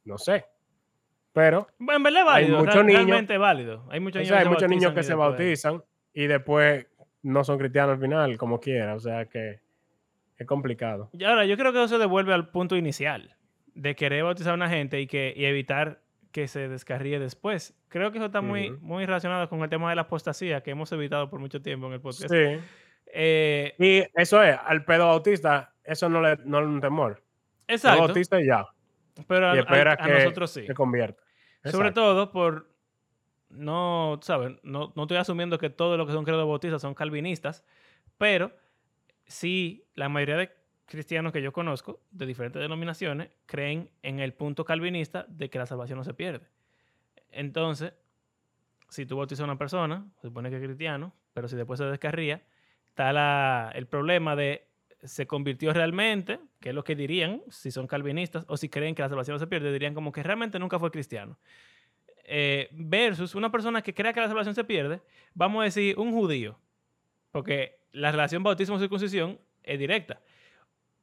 no 0.06 0.18
sé. 0.18 0.46
Pero 1.36 1.68
en 1.80 1.86
verdad 2.02 2.10
es 2.10 2.18
Hay 2.18 2.24
válido. 2.26 2.58
muchos 2.60 2.74
real- 2.76 2.86
niños- 2.88 3.06
realmente 3.06 3.34
es 3.34 3.40
válido. 3.40 3.86
Hay 3.92 4.00
muchos 4.00 4.16
o 4.16 4.20
niños, 4.22 4.30
sea, 4.30 4.38
hay 4.40 4.44
que 4.46 4.50
muchos 4.50 4.70
niños 4.70 4.94
que 4.94 5.04
se 5.04 5.14
bautizan 5.14 5.84
y 6.14 6.28
después 6.28 6.88
no 7.22 7.44
son 7.44 7.58
cristianos 7.60 7.96
al 7.96 8.00
final, 8.02 8.38
como 8.38 8.60
quiera. 8.60 8.96
O 8.96 9.00
sea 9.00 9.26
que 9.26 9.60
es 10.38 10.48
complicado. 10.48 11.10
Y 11.14 11.24
ahora, 11.26 11.46
yo 11.46 11.58
creo 11.58 11.72
que 11.74 11.80
eso 11.80 11.88
se 11.90 11.98
devuelve 11.98 12.34
al 12.34 12.50
punto 12.50 12.76
inicial 12.76 13.36
de 13.74 13.96
querer 13.96 14.24
bautizar 14.24 14.52
a 14.52 14.56
una 14.56 14.70
gente 14.70 15.00
y, 15.02 15.08
que, 15.08 15.34
y 15.36 15.46
evitar 15.46 16.00
que 16.32 16.48
se 16.48 16.68
descarríe 16.70 17.20
después. 17.20 17.74
Creo 17.90 18.12
que 18.12 18.18
eso 18.18 18.28
está 18.28 18.42
muy, 18.42 18.72
muy 18.82 19.06
relacionado 19.06 19.48
con 19.50 19.62
el 19.62 19.70
tema 19.70 19.90
de 19.90 19.96
la 19.96 20.04
apostasía 20.04 20.62
que 20.64 20.72
hemos 20.72 20.92
evitado 20.92 21.30
por 21.30 21.40
mucho 21.40 21.62
tiempo 21.62 21.88
en 21.88 21.94
el 21.94 22.02
podcast. 22.02 22.30
Sí. 22.34 22.60
Eh, 23.14 23.74
Y 23.78 24.04
eso 24.22 24.42
es, 24.44 24.58
al 24.66 24.84
pedo 24.86 25.08
bautista, 25.08 25.74
eso 25.84 26.10
no 26.10 26.22
le 26.22 26.38
no 26.46 26.60
da 26.60 26.66
un 26.68 26.82
temor. 26.82 27.22
Se 27.68 27.74
exacto. 27.76 28.00
bautista 28.04 28.42
y 28.42 28.48
ya. 28.48 28.66
Pero 29.28 29.50
a, 29.52 29.56
y 29.56 29.60
espera 29.60 29.92
a- 29.92 29.94
a 29.94 29.98
que 30.08 30.14
nosotros 30.14 30.52
sí. 30.52 30.66
se 30.68 30.74
convierta. 30.74 31.24
Sobre 31.72 31.92
todo 31.92 32.32
por 32.32 32.70
no, 33.50 34.20
¿sabes? 34.22 34.54
No, 34.64 34.92
no 34.96 35.04
estoy 35.04 35.18
asumiendo 35.18 35.58
que 35.58 35.70
todos 35.70 35.98
los 35.98 36.08
que 36.08 36.14
son 36.14 36.26
credos 36.26 36.48
bautistas 36.48 36.82
son 36.82 36.94
calvinistas, 36.94 37.64
pero 38.18 38.52
sí 39.26 39.86
la 39.96 40.10
mayoría 40.10 40.38
de 40.38 40.52
cristianos 40.86 41.32
que 41.34 41.42
yo 41.42 41.52
conozco 41.52 42.02
de 42.12 42.26
diferentes 42.26 42.62
denominaciones 42.62 43.30
creen 43.46 43.90
en 44.04 44.20
el 44.20 44.34
punto 44.34 44.66
calvinista 44.66 45.26
de 45.28 45.50
que 45.50 45.58
la 45.60 45.66
salvación 45.66 45.98
no 45.98 46.04
se 46.04 46.14
pierde. 46.14 46.48
Entonces, 47.32 47.94
si 48.90 49.06
tú 49.06 49.18
bautizas 49.18 49.42
a 49.42 49.46
una 49.46 49.58
persona, 49.58 50.06
se 50.22 50.28
supone 50.28 50.50
que 50.50 50.58
es 50.58 50.64
cristiano, 50.64 51.14
pero 51.34 51.48
si 51.48 51.56
después 51.56 51.80
se 51.80 51.86
descarría, 51.86 52.44
está 52.88 53.12
la- 53.14 53.72
el 53.76 53.88
problema 53.88 54.36
de 54.36 54.68
se 55.04 55.28
convirtió 55.28 55.74
realmente, 55.74 56.40
que 56.66 56.70
es 56.70 56.76
lo 56.76 56.84
que 56.84 56.96
dirían 56.96 57.44
si 57.48 57.70
son 57.70 57.86
calvinistas 57.86 58.44
o 58.48 58.58
si 58.58 58.70
creen 58.70 58.96
que 58.96 59.04
la 59.04 59.08
salvación 59.08 59.36
no 59.36 59.40
se 59.40 59.46
pierde, 59.46 59.72
dirían 59.72 59.94
como 59.94 60.12
que 60.12 60.24
realmente 60.24 60.58
nunca 60.58 60.80
fue 60.80 60.90
cristiano. 60.90 61.38
Eh, 62.24 62.70
versus 62.72 63.36
una 63.36 63.52
persona 63.52 63.84
que 63.84 63.94
crea 63.94 64.14
que 64.14 64.20
la 64.20 64.28
salvación 64.28 64.56
se 64.56 64.64
pierde, 64.64 65.00
vamos 65.36 65.62
a 65.62 65.66
decir 65.66 65.96
un 66.00 66.12
judío, 66.12 66.58
porque 67.30 67.78
la 67.92 68.10
relación 68.10 68.42
bautismo-circuncisión 68.42 69.40
es 69.62 69.78
directa. 69.78 70.24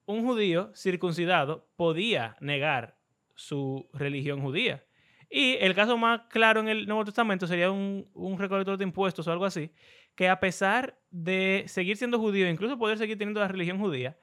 Un 0.05 0.27
judío 0.27 0.73
circuncidado 0.75 1.69
podía 1.77 2.37
negar 2.41 2.97
su 3.37 3.89
religión 3.93 4.41
judía. 4.41 4.85
Y 5.31 5.59
el 5.61 5.77
caso 5.77 5.97
más 5.97 6.23
claro 6.29 6.59
en 6.59 6.71
el 6.71 6.89
Nuevo 6.89 7.05
Testamento 7.05 7.47
sería 7.47 7.71
un, 7.71 8.11
un 8.15 8.37
recolector 8.37 8.77
de 8.79 8.83
impuestos 8.83 9.29
o 9.29 9.31
algo 9.31 9.45
así, 9.45 9.71
que 10.17 10.29
a 10.29 10.41
pesar 10.41 10.99
de 11.13 11.63
seguir 11.69 11.97
siendo 11.97 12.19
judío, 12.19 12.51
incluso 12.51 12.77
poder 12.77 12.99
seguir 12.99 13.17
teniendo 13.17 13.39
la 13.39 13.47
religión 13.47 13.79
judía, 13.79 14.19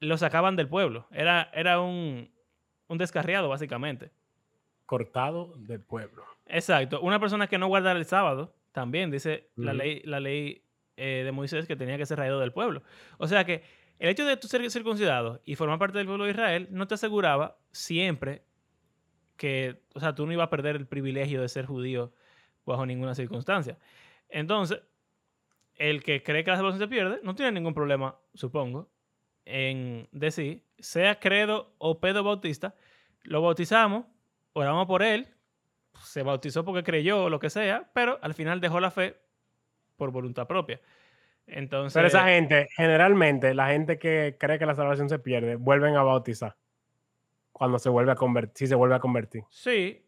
lo 0.00 0.16
sacaban 0.16 0.56
del 0.56 0.68
pueblo. 0.68 1.06
Era, 1.10 1.50
era 1.54 1.80
un, 1.80 2.30
un 2.88 2.98
descarriado, 2.98 3.48
básicamente. 3.48 4.10
Cortado 4.86 5.54
del 5.56 5.80
pueblo. 5.80 6.24
Exacto. 6.46 7.00
Una 7.00 7.20
persona 7.20 7.46
que 7.46 7.58
no 7.58 7.68
guardara 7.68 7.98
el 7.98 8.06
sábado, 8.06 8.54
también 8.72 9.10
dice 9.10 9.50
la 9.56 9.72
ley, 9.72 10.02
la 10.04 10.20
ley 10.20 10.64
eh, 10.96 11.22
de 11.24 11.32
Moisés 11.32 11.66
que 11.66 11.76
tenía 11.76 11.96
que 11.96 12.06
ser 12.06 12.18
raído 12.18 12.40
del 12.40 12.52
pueblo. 12.52 12.82
O 13.18 13.28
sea 13.28 13.44
que 13.44 13.62
el 13.98 14.08
hecho 14.08 14.24
de 14.24 14.36
tú 14.36 14.48
ser 14.48 14.68
circuncidado 14.70 15.40
y 15.44 15.54
formar 15.54 15.78
parte 15.78 15.98
del 15.98 16.06
pueblo 16.06 16.24
de 16.24 16.30
Israel 16.30 16.68
no 16.70 16.88
te 16.88 16.94
aseguraba 16.94 17.58
siempre 17.70 18.42
que, 19.36 19.82
o 19.94 20.00
sea, 20.00 20.14
tú 20.14 20.26
no 20.26 20.32
ibas 20.32 20.46
a 20.46 20.50
perder 20.50 20.76
el 20.76 20.86
privilegio 20.86 21.40
de 21.40 21.48
ser 21.48 21.66
judío 21.66 22.12
bajo 22.66 22.84
ninguna 22.86 23.14
circunstancia. 23.14 23.78
Entonces, 24.28 24.82
el 25.76 26.02
que 26.02 26.22
cree 26.22 26.44
que 26.44 26.50
la 26.50 26.56
salvación 26.56 26.80
se 26.80 26.88
pierde 26.88 27.20
no 27.22 27.34
tiene 27.34 27.52
ningún 27.52 27.74
problema, 27.74 28.16
supongo, 28.34 28.90
en 29.44 30.08
decir, 30.12 30.64
sea 30.78 31.18
credo 31.18 31.74
o 31.78 32.00
pedo 32.00 32.22
bautista, 32.22 32.74
lo 33.22 33.42
bautizamos, 33.42 34.06
oramos 34.52 34.86
por 34.86 35.02
él, 35.02 35.28
se 36.04 36.22
bautizó 36.22 36.64
porque 36.64 36.82
creyó 36.82 37.24
o 37.24 37.30
lo 37.30 37.38
que 37.40 37.50
sea, 37.50 37.90
pero 37.92 38.18
al 38.22 38.34
final 38.34 38.60
dejó 38.60 38.80
la 38.80 38.90
fe 38.90 39.16
por 39.96 40.10
voluntad 40.10 40.46
propia. 40.46 40.80
Entonces, 41.46 41.94
Pero 41.94 42.06
esa 42.06 42.24
gente, 42.26 42.68
generalmente, 42.76 43.54
la 43.54 43.68
gente 43.68 43.98
que 43.98 44.36
cree 44.38 44.58
que 44.58 44.66
la 44.66 44.74
salvación 44.74 45.08
se 45.08 45.18
pierde, 45.18 45.56
vuelven 45.56 45.96
a 45.96 46.02
bautizar. 46.02 46.56
Cuando 47.52 47.78
se 47.78 47.88
vuelve 47.88 48.12
a 48.12 48.14
convertir, 48.14 48.56
si 48.56 48.66
se 48.68 48.74
vuelve 48.74 48.94
a 48.94 49.00
convertir. 49.00 49.44
sí. 49.50 50.04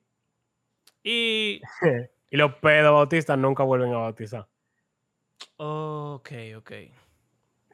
Y 1.04 1.60
y 2.32 2.36
los 2.38 2.54
pedo 2.54 2.94
bautistas 2.94 3.36
nunca 3.36 3.62
vuelven 3.62 3.92
a 3.92 3.98
bautizar. 3.98 4.48
ok, 5.58 6.30
ok. 6.56 6.72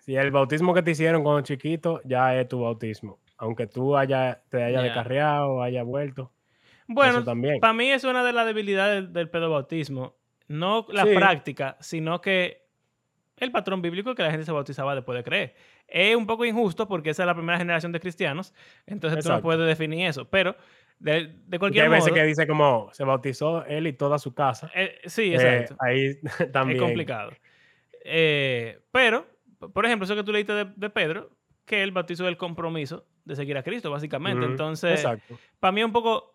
Si 0.09 0.17
el 0.17 0.31
bautismo 0.31 0.73
que 0.73 0.81
te 0.83 0.93
hicieron 0.93 1.23
cuando 1.23 1.43
chiquito, 1.43 2.01
ya 2.03 2.35
es 2.35 2.49
tu 2.49 2.63
bautismo. 2.63 3.19
Aunque 3.37 3.67
tú 3.67 3.95
haya, 3.95 4.41
te 4.49 4.63
hayas 4.63 4.81
Ya. 4.81 4.85
descarriado, 4.85 5.63
haya 5.63 5.83
vuelto. 5.83 6.33
Bueno, 6.87 7.23
para 7.61 7.73
mí 7.75 7.91
es 7.91 8.05
una 8.05 8.25
de 8.25 8.33
las 8.33 8.47
debilidades 8.47 9.03
del, 9.03 9.13
del 9.13 9.29
pedobautismo. 9.29 10.17
No 10.47 10.87
la 10.89 11.05
Sí. 11.05 11.15
práctica, 11.15 11.77
sino 11.81 12.23
que 12.23 12.63
el 13.37 13.53
patrón 13.53 13.83
bíblico 13.83 14.09
es 14.09 14.17
que 14.17 14.23
la 14.23 14.31
gente 14.31 14.47
se 14.47 14.51
bautizaba 14.53 14.95
después 14.95 15.15
de 15.15 15.25
creer. 15.25 15.55
Es 15.87 16.17
un 16.17 16.27
poco 16.27 16.47
injusto 16.47 16.89
porque 16.89 17.11
esa 17.11 17.25
es 17.25 17.27
la 17.27 17.35
primera 17.35 17.59
generación 17.59 17.93
de 17.93 18.01
cristianos, 18.01 18.55
entonces 18.87 19.23
tú 19.23 19.29
no 19.29 19.43
puedes 19.43 19.67
definir 19.67 20.07
eso. 20.07 20.25
Pero 20.31 20.57
de, 20.99 21.35
de 21.47 21.59
cualquier 21.59 21.85
hay 21.85 21.91
veces 21.91 22.13
modo, 22.13 22.15
que 22.23 22.27
dice 22.27 22.47
como 22.47 22.89
se 22.95 23.05
bautizó 23.05 23.63
él 23.67 23.87
y 23.87 23.93
toda 23.93 24.19
su 24.19 24.33
casa. 24.33 24.71
eh, 24.75 25.01
sí, 25.05 25.33
Eh, 25.33 25.35
exacto. 25.35 25.77
ahí 25.81 26.15
también. 26.51 26.79
Es 26.79 26.83
complicado. 26.83 27.33
Eh, 28.07 28.79
pero, 28.91 29.27
por 29.59 29.85
ejemplo, 29.85 30.05
eso 30.05 30.15
que 30.15 30.25
tú 30.25 30.33
leíste 30.33 30.53
de, 30.53 30.65
de 30.77 30.91
Pedro, 30.91 31.31
que 31.65 31.83
él 31.83 31.93
bautizó 31.93 32.27
el 32.27 32.37
compromiso 32.37 33.05
de 33.25 33.37
seguir 33.37 33.57
a 33.59 33.63
Cristo, 33.63 33.91
básicamente. 33.91 34.45
Ujú, 34.45 34.53
Entonces, 34.53 35.07
para 35.61 35.73
mí 35.73 35.85
un 35.85 35.93
poco, 35.93 36.35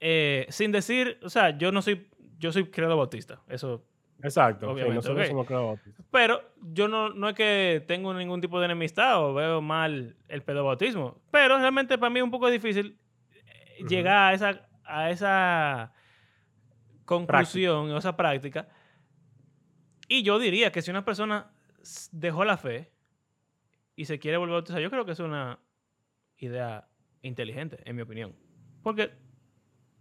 eh, 0.00 0.46
sin 0.50 0.72
decir, 0.72 1.18
o 1.22 1.30
sea, 1.30 1.56
yo 1.56 1.72
no 1.72 1.80
soy, 1.82 2.08
yo 2.38 2.52
soy 2.52 2.70
credo 2.70 2.96
bautista, 2.96 3.40
eso, 3.48 3.84
Exacto. 4.22 4.66
sí, 4.66 4.72
obviamente, 4.72 4.96
nosotros 4.96 5.30
ok. 5.30 5.46
somos 5.46 5.80
pero 6.10 6.42
yo 6.60 6.88
no, 6.88 7.10
no 7.10 7.28
es 7.28 7.34
que 7.34 7.84
tengo 7.86 8.12
ningún 8.12 8.40
tipo 8.40 8.58
de 8.58 8.66
enemistad 8.66 9.22
o 9.22 9.34
veo 9.34 9.60
mal 9.60 10.16
el 10.28 10.42
pedobautismo, 10.42 11.20
pero 11.30 11.58
realmente 11.58 11.96
para 11.96 12.10
mí 12.10 12.18
es 12.18 12.24
un 12.24 12.30
poco 12.30 12.50
difícil 12.50 12.98
eh, 13.34 13.84
llegar 13.88 14.32
a 14.32 14.34
esa, 14.34 14.68
a 14.84 15.10
esa 15.10 15.92
conclusión 17.04 17.90
o 17.90 17.98
esa 17.98 18.16
práctica. 18.16 18.68
Y 20.08 20.22
yo 20.22 20.38
diría 20.38 20.72
que 20.72 20.82
si 20.82 20.90
una 20.90 21.04
persona 21.04 21.50
dejó 22.12 22.44
la 22.44 22.56
fe 22.56 22.90
y 23.94 24.04
se 24.04 24.18
quiere 24.18 24.36
volver 24.36 24.52
a 24.54 24.56
bautizar, 24.58 24.80
yo 24.80 24.90
creo 24.90 25.04
que 25.04 25.12
es 25.12 25.20
una 25.20 25.58
idea 26.38 26.88
inteligente, 27.22 27.78
en 27.84 27.96
mi 27.96 28.02
opinión. 28.02 28.34
Porque 28.82 29.10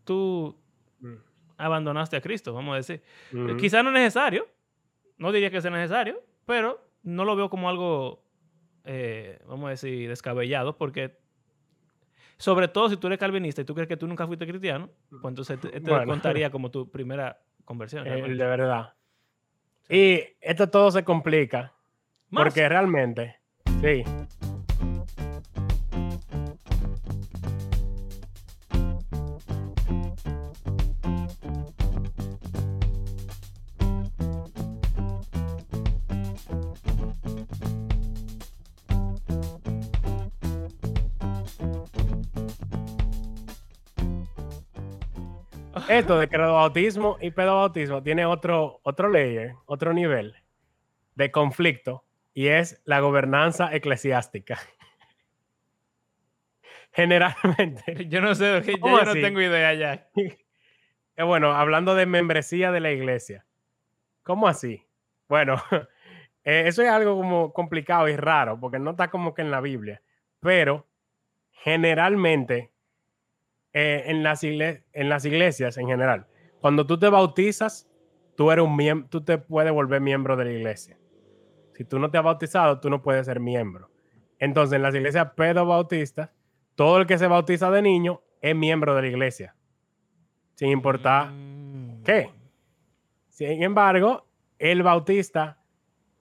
tú 0.04 0.60
Mm. 1.00 1.16
abandonaste 1.58 2.16
a 2.18 2.22
Cristo, 2.22 2.54
vamos 2.54 2.74
a 2.74 2.78
decir. 2.78 3.02
Ujú. 3.34 3.58
Quizá 3.58 3.84
no 3.84 3.90
es 3.90 3.94
necesario, 3.96 4.48
no 5.18 5.32
diría 5.32 5.50
que 5.52 5.62
sea 5.62 5.72
necesario, 5.72 6.24
pero 6.46 6.82
no 7.04 7.26
lo 7.26 7.36
veo 7.36 7.50
como 7.50 7.70
algo, 7.70 8.24
eh, 8.84 9.40
vamos 9.48 9.68
a 9.68 9.70
decir, 9.72 10.08
descabellado, 10.10 10.78
porque 10.78 11.18
sobre 12.38 12.68
todo 12.68 12.90
si 12.90 12.98
tú 12.98 13.08
eres 13.08 13.20
calvinista 13.20 13.62
y 13.62 13.66
tú 13.66 13.74
crees 13.74 13.88
que 13.88 13.98
tú 13.98 14.08
nunca 14.08 14.28
fuiste 14.28 14.46
cristiano, 14.48 14.90
pues 15.10 15.24
entonces 15.32 15.60
te, 15.60 15.70
te 15.70 15.80
Bueno. 15.80 16.06
contaría 16.06 16.50
como 16.50 16.70
tu 16.72 16.90
primera 16.92 17.42
conversión. 17.64 18.04
Realmente. 18.06 18.36
de 18.44 18.50
verdad. 18.50 18.94
Y 19.90 20.24
esto 20.42 20.70
todo 20.70 20.92
se 20.92 21.04
complica 21.04 21.74
Más. 22.30 22.44
porque 22.44 22.68
realmente, 22.68 23.38
sí. 23.82 24.04
Esto 45.96 46.20
de 46.20 46.28
bautismo 46.28 47.18
y 47.22 47.32
pedobautismo 47.32 48.04
tiene 48.04 48.26
otro, 48.26 48.82
otro 48.84 49.08
layer, 49.08 49.54
otro 49.66 49.94
nivel 49.94 50.36
de 51.16 51.32
conflicto 51.32 52.04
y 52.34 52.48
es 52.48 52.82
la 52.84 53.00
gobernanza 53.00 53.74
eclesiástica. 53.74 54.60
Generalmente, 56.92 58.06
Yo 58.10 58.20
no 58.20 58.36
sé, 58.36 58.62
yo, 58.62 58.80
¿Cómo 58.82 59.00
yo 59.00 59.06
no 59.06 59.14
tengo 59.14 59.40
idea 59.40 59.74
ya. 59.74 60.10
eh, 61.16 61.24
bueno, 61.24 61.54
hablando 61.54 61.96
de 61.96 62.06
membresía 62.06 62.74
de 62.74 62.82
la 62.82 62.92
iglesia, 62.92 63.46
¿cómo 64.24 64.50
así? 64.50 64.86
Bueno, 65.30 65.64
eh, 66.44 66.64
eso 66.66 66.82
es 66.82 66.90
algo 66.90 67.16
como 67.16 67.54
complicado 67.54 68.10
y 68.10 68.18
raro, 68.18 68.60
porque 68.60 68.80
no 68.80 68.92
está 68.92 69.10
como 69.10 69.34
que 69.34 69.44
en 69.44 69.52
la 69.52 69.62
Biblia, 69.62 70.02
pero 70.42 70.90
generalmente 71.52 72.75
eh, 73.78 74.04
en, 74.06 74.24
las 74.24 74.42
en 74.42 75.10
las 75.10 75.26
iglesias 75.26 75.78
en 75.78 75.88
general, 75.88 76.28
cuando 76.62 76.88
tú 76.88 76.98
te 76.98 77.10
bautizas, 77.10 77.90
tú 78.38 78.50
eres 78.50 78.64
un 78.64 78.74
miembro, 78.74 79.10
tú 79.10 79.22
te 79.22 79.38
puedes 79.38 79.74
volver 79.74 80.00
miembro 80.00 80.38
de 80.38 80.46
la 80.46 80.52
iglesia. 80.54 80.98
Si 81.74 81.84
tú 81.84 82.00
no 82.00 82.10
te 82.10 82.18
has 82.18 82.24
bautizado, 82.24 82.80
tú 82.80 82.90
no 82.90 83.02
puedes 83.02 83.26
ser 83.26 83.42
miembro. 83.42 83.92
Entonces, 84.40 84.78
en 84.78 84.82
las 84.82 84.96
iglesias 84.96 85.32
pedobautistas, 85.36 86.30
todo 86.76 87.00
el 87.00 87.06
que 87.06 87.18
se 87.18 87.28
bautiza 87.28 87.70
de 87.70 87.82
niño 87.82 88.22
es 88.40 88.56
miembro 88.56 88.96
de 88.96 89.02
la 89.02 89.08
iglesia, 89.10 89.58
sin 90.54 90.70
importar 90.70 91.32
mm. 91.32 92.04
qué. 92.04 92.30
Sin 93.28 93.62
embargo, 93.62 94.26
el 94.58 94.84
bautista 94.84 95.60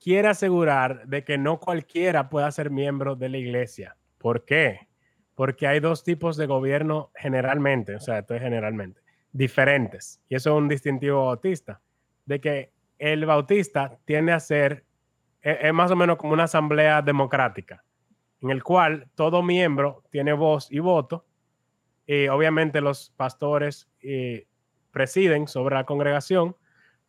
quiere 0.01 0.27
asegurar 0.27 1.07
de 1.07 1.23
que 1.23 1.39
no 1.39 1.61
cualquiera 1.61 2.29
pueda 2.29 2.51
ser 2.51 2.71
miembro 2.71 3.15
de 3.15 3.29
la 3.29 3.39
iglesia. 3.39 3.97
¿Por 4.19 4.45
qué? 4.45 4.89
Porque 5.35 5.67
hay 5.67 5.81
dos 5.81 6.05
tipos 6.05 6.37
de 6.37 6.47
gobierno 6.47 7.11
generalmente, 7.15 7.97
o 7.97 8.01
sea, 8.01 8.19
esto 8.19 8.35
es 8.35 8.43
generalmente, 8.43 9.01
diferentes. 9.33 10.21
Y 10.29 10.37
eso 10.37 10.51
es 10.51 10.57
un 10.57 10.69
distintivo 10.69 11.27
bautista, 11.27 11.81
de 12.25 12.41
que 12.41 12.73
el 12.99 13.27
bautista 13.27 13.99
tiende 14.05 14.33
a 14.33 14.41
ser, 14.41 14.85
es, 15.41 15.59
es 15.61 15.73
más 15.75 15.91
o 15.91 15.97
menos 15.97 16.17
como 16.17 16.33
una 16.33 16.45
asamblea 16.45 17.03
democrática, 17.03 17.85
en 18.41 18.51
el 18.51 18.63
cual 18.63 19.09
todo 19.15 19.43
miembro 19.43 20.05
tiene 20.11 20.33
voz 20.33 20.71
y 20.71 20.79
voto, 20.79 21.27
y 22.07 22.29
obviamente 22.29 22.81
los 22.81 23.13
pastores 23.17 23.89
eh, 24.03 24.47
presiden 24.91 25.49
sobre 25.49 25.75
la 25.75 25.85
congregación, 25.85 26.57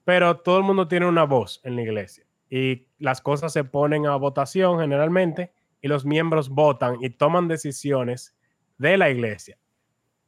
pero 0.04 0.38
todo 0.38 0.58
el 0.58 0.64
mundo 0.64 0.88
tiene 0.88 1.08
una 1.08 1.24
voz 1.24 1.60
en 1.64 1.76
la 1.76 1.82
iglesia 1.82 2.26
y 2.50 2.88
las 3.00 3.22
cosas 3.22 3.54
se 3.54 3.64
ponen 3.64 4.06
a 4.06 4.16
votación 4.16 4.80
generalmente 4.80 5.54
y 5.86 5.88
los 5.88 6.04
miembros 6.04 6.50
votan 6.50 6.96
y 7.00 7.12
toman 7.12 7.48
decisiones 7.48 8.36
de 8.80 8.98
la 8.98 9.12
iglesia 9.12 9.60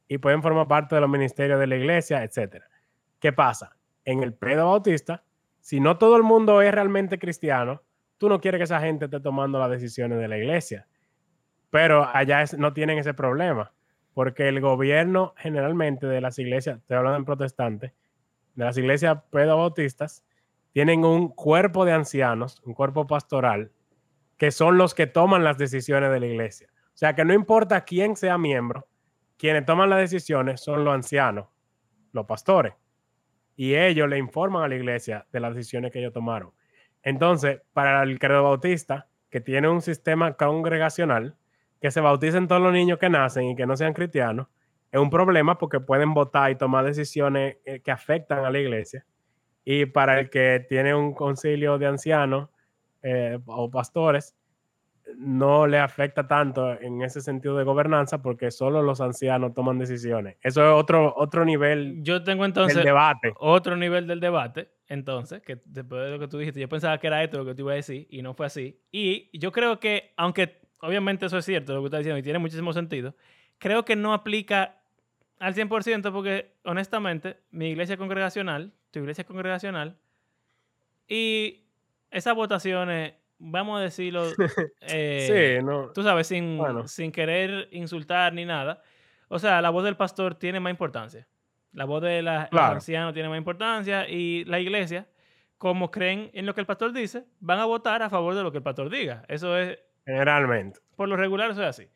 y 0.08 0.20
pueden 0.20 0.44
formar 0.44 0.68
parte 0.68 0.94
de 0.94 1.02
los 1.02 1.10
ministerios 1.10 1.60
de 1.60 1.66
la 1.66 1.76
iglesia, 1.76 2.24
etc. 2.24 2.64
¿Qué 3.20 3.34
pasa? 3.34 3.76
En 4.06 4.22
el 4.22 4.36
pedo 4.36 4.68
bautista, 4.68 5.24
si 5.60 5.80
no 5.80 5.98
todo 5.98 6.16
el 6.16 6.22
mundo 6.22 6.62
es 6.62 6.72
realmente 6.72 7.18
cristiano, 7.18 7.82
tú 8.20 8.30
no 8.30 8.40
quieres 8.40 8.60
que 8.60 8.66
esa 8.66 8.80
gente 8.80 9.06
esté 9.06 9.20
tomando 9.20 9.58
las 9.58 9.72
decisiones 9.72 10.20
de 10.20 10.28
la 10.28 10.38
iglesia. 10.38 10.88
Pero 11.72 12.08
allá 12.14 12.44
no 12.56 12.74
tienen 12.74 13.00
ese 13.00 13.16
problema, 13.16 13.74
porque 14.14 14.50
el 14.50 14.62
gobierno 14.62 15.34
generalmente 15.38 16.06
de 16.06 16.22
las 16.22 16.38
iglesias, 16.38 16.78
estoy 16.78 16.98
hablando 16.98 17.18
en 17.18 17.26
protestantes, 17.26 17.94
de 18.54 18.64
las 18.64 18.78
iglesias 18.78 19.24
pedobautistas 19.32 20.24
tienen 20.72 21.04
un 21.04 21.30
cuerpo 21.30 21.84
de 21.84 21.94
ancianos, 21.94 22.62
un 22.64 22.76
cuerpo 22.76 23.08
pastoral, 23.08 23.72
que 24.38 24.52
son 24.52 24.78
los 24.78 24.94
que 24.94 25.08
toman 25.08 25.44
las 25.44 25.58
decisiones 25.58 26.12
de 26.12 26.20
la 26.20 26.28
iglesia. 26.28 26.70
O 26.72 26.98
sea 26.98 27.16
que 27.16 27.26
no 27.26 27.34
importa 27.34 27.82
quién 27.82 28.16
sea 28.16 28.38
miembro, 28.38 28.88
quienes 29.38 29.66
toman 29.66 29.90
las 29.90 30.00
decisiones 30.00 30.62
son 30.62 30.84
los 30.84 30.94
ancianos, 30.94 31.48
los 32.12 32.26
pastores. 32.26 32.74
Y 33.56 33.76
ellos 33.76 34.08
le 34.08 34.18
informan 34.18 34.64
a 34.64 34.68
la 34.68 34.76
iglesia 34.76 35.26
de 35.32 35.40
las 35.40 35.56
decisiones 35.56 35.92
que 35.92 36.00
ellos 36.00 36.14
tomaron. 36.14 36.52
Entonces, 37.04 37.62
para 37.74 38.04
el 38.04 38.20
credo 38.20 38.44
bautista, 38.44 39.08
que 39.30 39.42
tiene 39.42 39.68
un 39.68 39.82
sistema 39.82 40.34
congregacional, 40.34 41.36
que 41.82 41.92
se 41.92 42.02
bauticen 42.02 42.48
todos 42.48 42.62
los 42.62 42.74
niños 42.74 43.00
que 43.00 43.10
nacen 43.10 43.46
y 43.46 43.56
que 43.56 43.66
no 43.66 43.78
sean 43.78 43.94
cristianos, 43.94 44.48
es 44.92 45.00
un 45.00 45.10
problema 45.10 45.58
porque 45.58 45.80
pueden 45.80 46.14
votar 46.14 46.52
y 46.52 46.56
tomar 46.56 46.86
decisiones 46.86 47.58
eh, 47.66 47.82
que 47.82 47.92
afectan 47.92 48.46
a 48.46 48.50
la 48.50 48.60
iglesia. 48.60 49.06
Y 49.66 49.86
para 49.86 50.20
el 50.20 50.30
que 50.30 50.66
tiene 50.68 50.96
un 50.96 51.14
concilio 51.14 51.78
de 51.78 51.88
ancianos 51.88 52.50
eh, 53.10 53.40
o 53.46 53.72
pastores, 53.72 54.36
no 55.16 55.66
le 55.66 55.80
afecta 55.80 56.28
tanto 56.28 56.74
en 56.82 57.02
ese 57.02 57.22
sentido 57.22 57.58
de 57.58 57.64
gobernanza 57.64 58.22
porque 58.22 58.52
solo 58.52 58.82
los 58.82 59.00
ancianos 59.00 59.54
toman 59.54 59.80
decisiones. 59.80 60.36
Eso 60.42 60.62
es 60.62 60.74
otro, 60.74 61.14
otro 61.16 61.46
nivel 61.46 62.04
yo 62.04 62.24
tengo 62.24 62.44
entonces 62.44 62.76
del 62.76 62.86
debate. 62.86 63.34
Otro 63.38 63.78
nivel 63.78 64.08
del 64.08 64.20
debate, 64.20 64.70
entonces, 64.88 65.42
que 65.42 65.62
después 65.64 66.04
de 66.04 66.12
lo 66.12 66.20
que 66.20 66.28
tú 66.28 66.38
dijiste, 66.38 66.60
yo 66.60 66.68
pensaba 66.68 66.98
que 66.98 67.08
era 67.08 67.24
esto 67.24 67.38
lo 67.38 67.46
que 67.46 67.56
te 67.56 67.62
iba 67.62 67.72
a 67.72 67.76
decir 67.76 68.08
y 68.10 68.22
no 68.22 68.34
fue 68.34 68.48
así. 68.48 68.82
Y 68.92 69.30
yo 69.38 69.52
creo 69.52 69.80
que, 69.80 70.14
aunque 70.18 70.60
obviamente 70.82 71.28
eso 71.28 71.38
es 71.38 71.46
cierto, 71.46 71.74
lo 71.74 71.82
que 71.82 71.86
estás 71.86 72.00
diciendo, 72.00 72.20
y 72.20 72.24
tiene 72.24 72.40
muchísimo 72.40 72.74
sentido, 72.74 73.16
creo 73.58 73.86
que 73.86 73.96
no 73.96 74.14
aplica 74.14 74.82
al 75.40 75.54
100% 75.54 76.12
porque, 76.12 76.56
honestamente, 76.66 77.38
mi 77.52 77.70
iglesia 77.70 77.96
congregacional, 77.96 78.74
tu 78.92 79.00
iglesia 79.00 79.24
congregacional, 79.24 79.98
y 81.08 81.67
esas 82.18 82.36
votaciones, 82.36 83.14
vamos 83.38 83.80
a 83.80 83.84
decirlo, 83.84 84.26
eh, 84.82 85.62
tú 85.94 86.04
sabes, 86.04 86.28
sin, 86.28 86.60
sin 86.86 87.12
querer 87.12 87.68
insultar 87.72 88.34
ni 88.34 88.46
nada, 88.46 88.82
o 89.28 89.40
sea, 89.40 89.62
la 89.62 89.70
voz 89.70 89.84
del 89.84 89.98
pastor 89.98 90.36
tiene 90.36 90.60
más 90.60 90.72
importancia. 90.72 91.28
La 91.74 91.86
voz 91.86 92.02
de 92.02 92.22
la, 92.22 92.50
anciano 92.52 93.14
tiene 93.14 93.30
más 93.30 93.38
importancia 93.38 94.10
y 94.10 94.46
la 94.46 94.60
iglesia, 94.60 95.08
como 95.58 95.92
creen 95.92 96.32
en 96.34 96.46
lo 96.46 96.56
que 96.56 96.62
el 96.62 96.66
pastor 96.66 96.94
dice, 96.94 97.26
van 97.40 97.60
a 97.60 97.66
votar 97.66 98.02
a 98.02 98.10
favor 98.10 98.34
de 98.36 98.44
lo 98.44 98.52
que 98.52 98.58
el 98.58 98.64
pastor 98.64 98.90
diga. 98.90 99.24
Eso 99.28 99.58
es... 99.58 99.78
Generalmente. 100.06 100.80
Por 100.96 101.10
lo 101.10 101.18
regular 101.18 101.52
eso 101.52 101.62
es 101.62 101.68
así. 101.68 101.90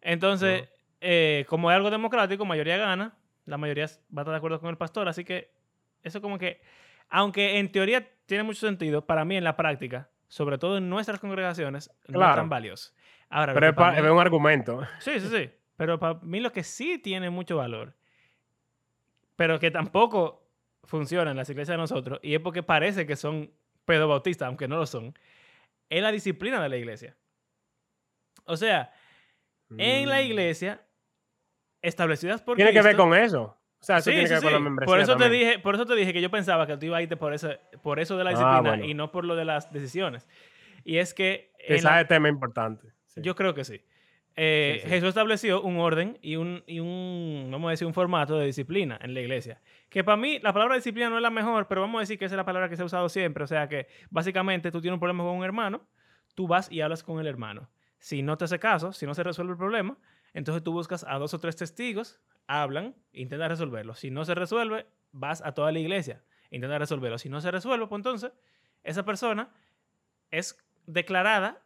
Entonces, 0.00 0.68
eh, 1.00 1.46
como 1.48 1.70
es 1.70 1.76
algo 1.76 1.90
democrático, 1.90 2.44
mayoría 2.44 2.76
gana, 2.76 3.16
la 3.46 3.56
mayoría 3.56 3.86
va 3.86 4.20
a 4.20 4.22
estar 4.22 4.32
de 4.32 4.36
acuerdo 4.36 4.60
con 4.60 4.70
el 4.70 4.76
pastor, 4.76 5.08
así 5.08 5.24
que 5.24 5.52
eso 6.02 6.20
como 6.20 6.38
que, 6.38 6.60
aunque 7.08 7.58
en 7.58 7.70
teoría 7.70 8.08
tiene 8.26 8.44
mucho 8.44 8.66
sentido, 8.66 9.06
para 9.06 9.24
mí 9.24 9.36
en 9.36 9.44
la 9.44 9.56
práctica, 9.56 10.10
sobre 10.28 10.58
todo 10.58 10.78
en 10.78 10.88
nuestras 10.88 11.20
congregaciones, 11.20 11.90
no 12.08 12.28
es 12.28 12.34
tan 12.34 12.48
valioso. 12.48 12.92
Ahora, 13.28 13.54
pero 13.54 13.68
es, 13.68 14.10
un 14.10 14.18
argumento. 14.18 14.86
Sí, 15.00 15.20
sí, 15.20 15.28
sí. 15.28 15.50
Pero 15.76 15.98
para 15.98 16.20
mí 16.22 16.40
lo 16.40 16.52
que 16.52 16.62
sí 16.62 16.98
tiene 16.98 17.30
mucho 17.30 17.56
valor, 17.56 17.94
pero 19.36 19.58
que 19.58 19.70
tampoco 19.70 20.48
funciona 20.84 21.30
en 21.30 21.36
las 21.36 21.50
iglesias 21.50 21.74
de 21.74 21.78
nosotros, 21.78 22.20
y 22.22 22.34
es 22.34 22.40
porque 22.40 22.62
parece 22.62 23.06
que 23.06 23.16
son 23.16 23.50
pedobautistas, 23.84 24.46
aunque 24.46 24.68
no 24.68 24.76
lo 24.76 24.86
son, 24.86 25.18
es 25.88 26.02
la 26.02 26.12
disciplina 26.12 26.62
de 26.62 26.68
la 26.68 26.76
iglesia. 26.76 27.16
O 28.44 28.56
sea, 28.56 28.92
en 29.76 30.08
la 30.08 30.18
mm. 30.18 30.24
iglesia 30.26 30.86
establecidas 31.82 32.42
por 32.42 32.56
Tiene 32.56 32.72
que 32.72 32.82
ver 32.82 32.96
con 32.96 33.14
eso. 33.14 33.56
O 33.84 33.86
sea, 33.86 33.98
eso 33.98 34.10
tiene 34.10 34.24
que 34.24 34.32
ver 34.32 34.42
con 34.42 34.52
la 34.54 34.58
membresía 34.60 34.90
por 34.90 34.98
eso 34.98 35.14
te 35.14 35.28
dije, 35.28 35.58
Por 35.58 35.74
eso 35.74 35.84
te 35.84 35.94
dije 35.94 36.14
que 36.14 36.22
yo 36.22 36.30
pensaba 36.30 36.66
que 36.66 36.74
tú 36.78 36.86
ibas 36.86 37.00
a 37.00 37.02
irte 37.02 37.18
por 37.18 37.34
eso, 37.34 37.50
por 37.82 38.00
eso 38.00 38.16
de 38.16 38.24
la 38.24 38.30
ah, 38.30 38.32
disciplina 38.62 38.86
y 38.86 38.94
no 38.94 39.12
por 39.12 39.26
lo 39.26 39.36
de 39.36 39.44
las 39.44 39.70
decisiones. 39.74 40.26
Y 40.84 40.96
es 40.96 41.12
que... 41.12 41.52
Ese 41.58 41.86
es 42.00 42.08
tema 42.08 42.30
importante. 42.30 42.88
Yo 43.16 43.34
creo 43.34 43.52
que 43.52 43.62
sí. 43.62 43.82
Eh, 44.36 44.82
Jesús 44.86 45.10
estableció 45.10 45.60
un 45.60 45.76
orden 45.76 46.18
y 46.22 46.36
un, 46.36 46.64
y 46.66 46.80
un, 46.80 47.50
vamos 47.52 47.68
a 47.68 47.70
decir, 47.72 47.86
un 47.86 47.92
formato 47.92 48.38
de 48.38 48.46
disciplina 48.46 48.98
en 49.02 49.12
la 49.12 49.20
iglesia. 49.20 49.60
Que 49.90 50.02
para 50.02 50.16
mí 50.16 50.38
la 50.38 50.54
palabra 50.54 50.76
disciplina 50.76 51.10
no 51.10 51.16
es 51.16 51.22
la 51.22 51.30
mejor, 51.30 51.68
pero 51.68 51.82
vamos 51.82 51.98
a 51.98 52.00
decir 52.00 52.18
que 52.18 52.24
esa 52.24 52.36
es 52.36 52.38
la 52.38 52.46
palabra 52.46 52.70
que 52.70 52.76
se 52.76 52.82
ha 52.82 52.86
usado 52.86 53.10
siempre. 53.10 53.44
O 53.44 53.46
sea 53.46 53.68
que 53.68 53.86
básicamente 54.08 54.72
tú 54.72 54.80
tienes 54.80 54.94
un 54.94 55.00
problema 55.00 55.24
con 55.24 55.36
un 55.36 55.44
hermano, 55.44 55.86
tú 56.34 56.48
vas 56.48 56.72
y 56.72 56.80
hablas 56.80 57.02
con 57.02 57.20
el 57.20 57.26
hermano. 57.26 57.68
Si 57.98 58.22
no 58.22 58.38
te 58.38 58.46
hace 58.46 58.58
caso, 58.58 58.94
si 58.94 59.04
no 59.04 59.14
se 59.14 59.22
resuelve 59.22 59.52
el 59.52 59.58
problema, 59.58 59.98
entonces 60.32 60.64
tú 60.64 60.72
buscas 60.72 61.04
a 61.06 61.18
dos 61.18 61.34
o 61.34 61.38
tres 61.38 61.56
testigos, 61.56 62.18
hablan, 62.46 62.94
intentas 63.12 63.48
resolverlo. 63.48 63.94
Si 63.94 64.10
no 64.10 64.24
se 64.24 64.34
resuelve, 64.34 64.86
vas 65.12 65.42
a 65.42 65.52
toda 65.52 65.72
la 65.72 65.78
iglesia, 65.78 66.22
intentas 66.50 66.78
resolverlo. 66.78 67.18
Si 67.18 67.28
no 67.28 67.40
se 67.40 67.50
resuelve, 67.50 67.86
pues 67.86 67.98
entonces 67.98 68.32
esa 68.82 69.04
persona 69.04 69.50
es 70.30 70.58
declarada 70.86 71.62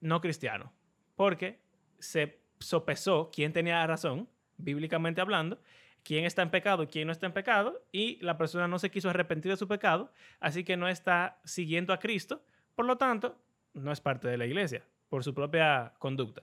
no 0.00 0.20
cristiano, 0.20 0.72
porque 1.16 1.60
se 1.98 2.40
sopesó 2.58 3.30
quién 3.32 3.52
tenía 3.52 3.86
razón, 3.86 4.28
bíblicamente 4.56 5.20
hablando, 5.20 5.60
quién 6.02 6.24
está 6.24 6.42
en 6.42 6.50
pecado 6.50 6.82
y 6.82 6.86
quién 6.86 7.06
no 7.06 7.12
está 7.12 7.26
en 7.26 7.32
pecado, 7.32 7.82
y 7.92 8.18
la 8.22 8.38
persona 8.38 8.68
no 8.68 8.78
se 8.78 8.90
quiso 8.90 9.10
arrepentir 9.10 9.50
de 9.50 9.56
su 9.56 9.68
pecado, 9.68 10.12
así 10.40 10.64
que 10.64 10.76
no 10.76 10.88
está 10.88 11.40
siguiendo 11.44 11.92
a 11.92 11.98
Cristo, 11.98 12.42
por 12.74 12.86
lo 12.86 12.96
tanto, 12.96 13.38
no 13.74 13.92
es 13.92 14.00
parte 14.00 14.28
de 14.28 14.38
la 14.38 14.46
iglesia, 14.46 14.84
por 15.08 15.24
su 15.24 15.34
propia 15.34 15.92
conducta. 15.98 16.42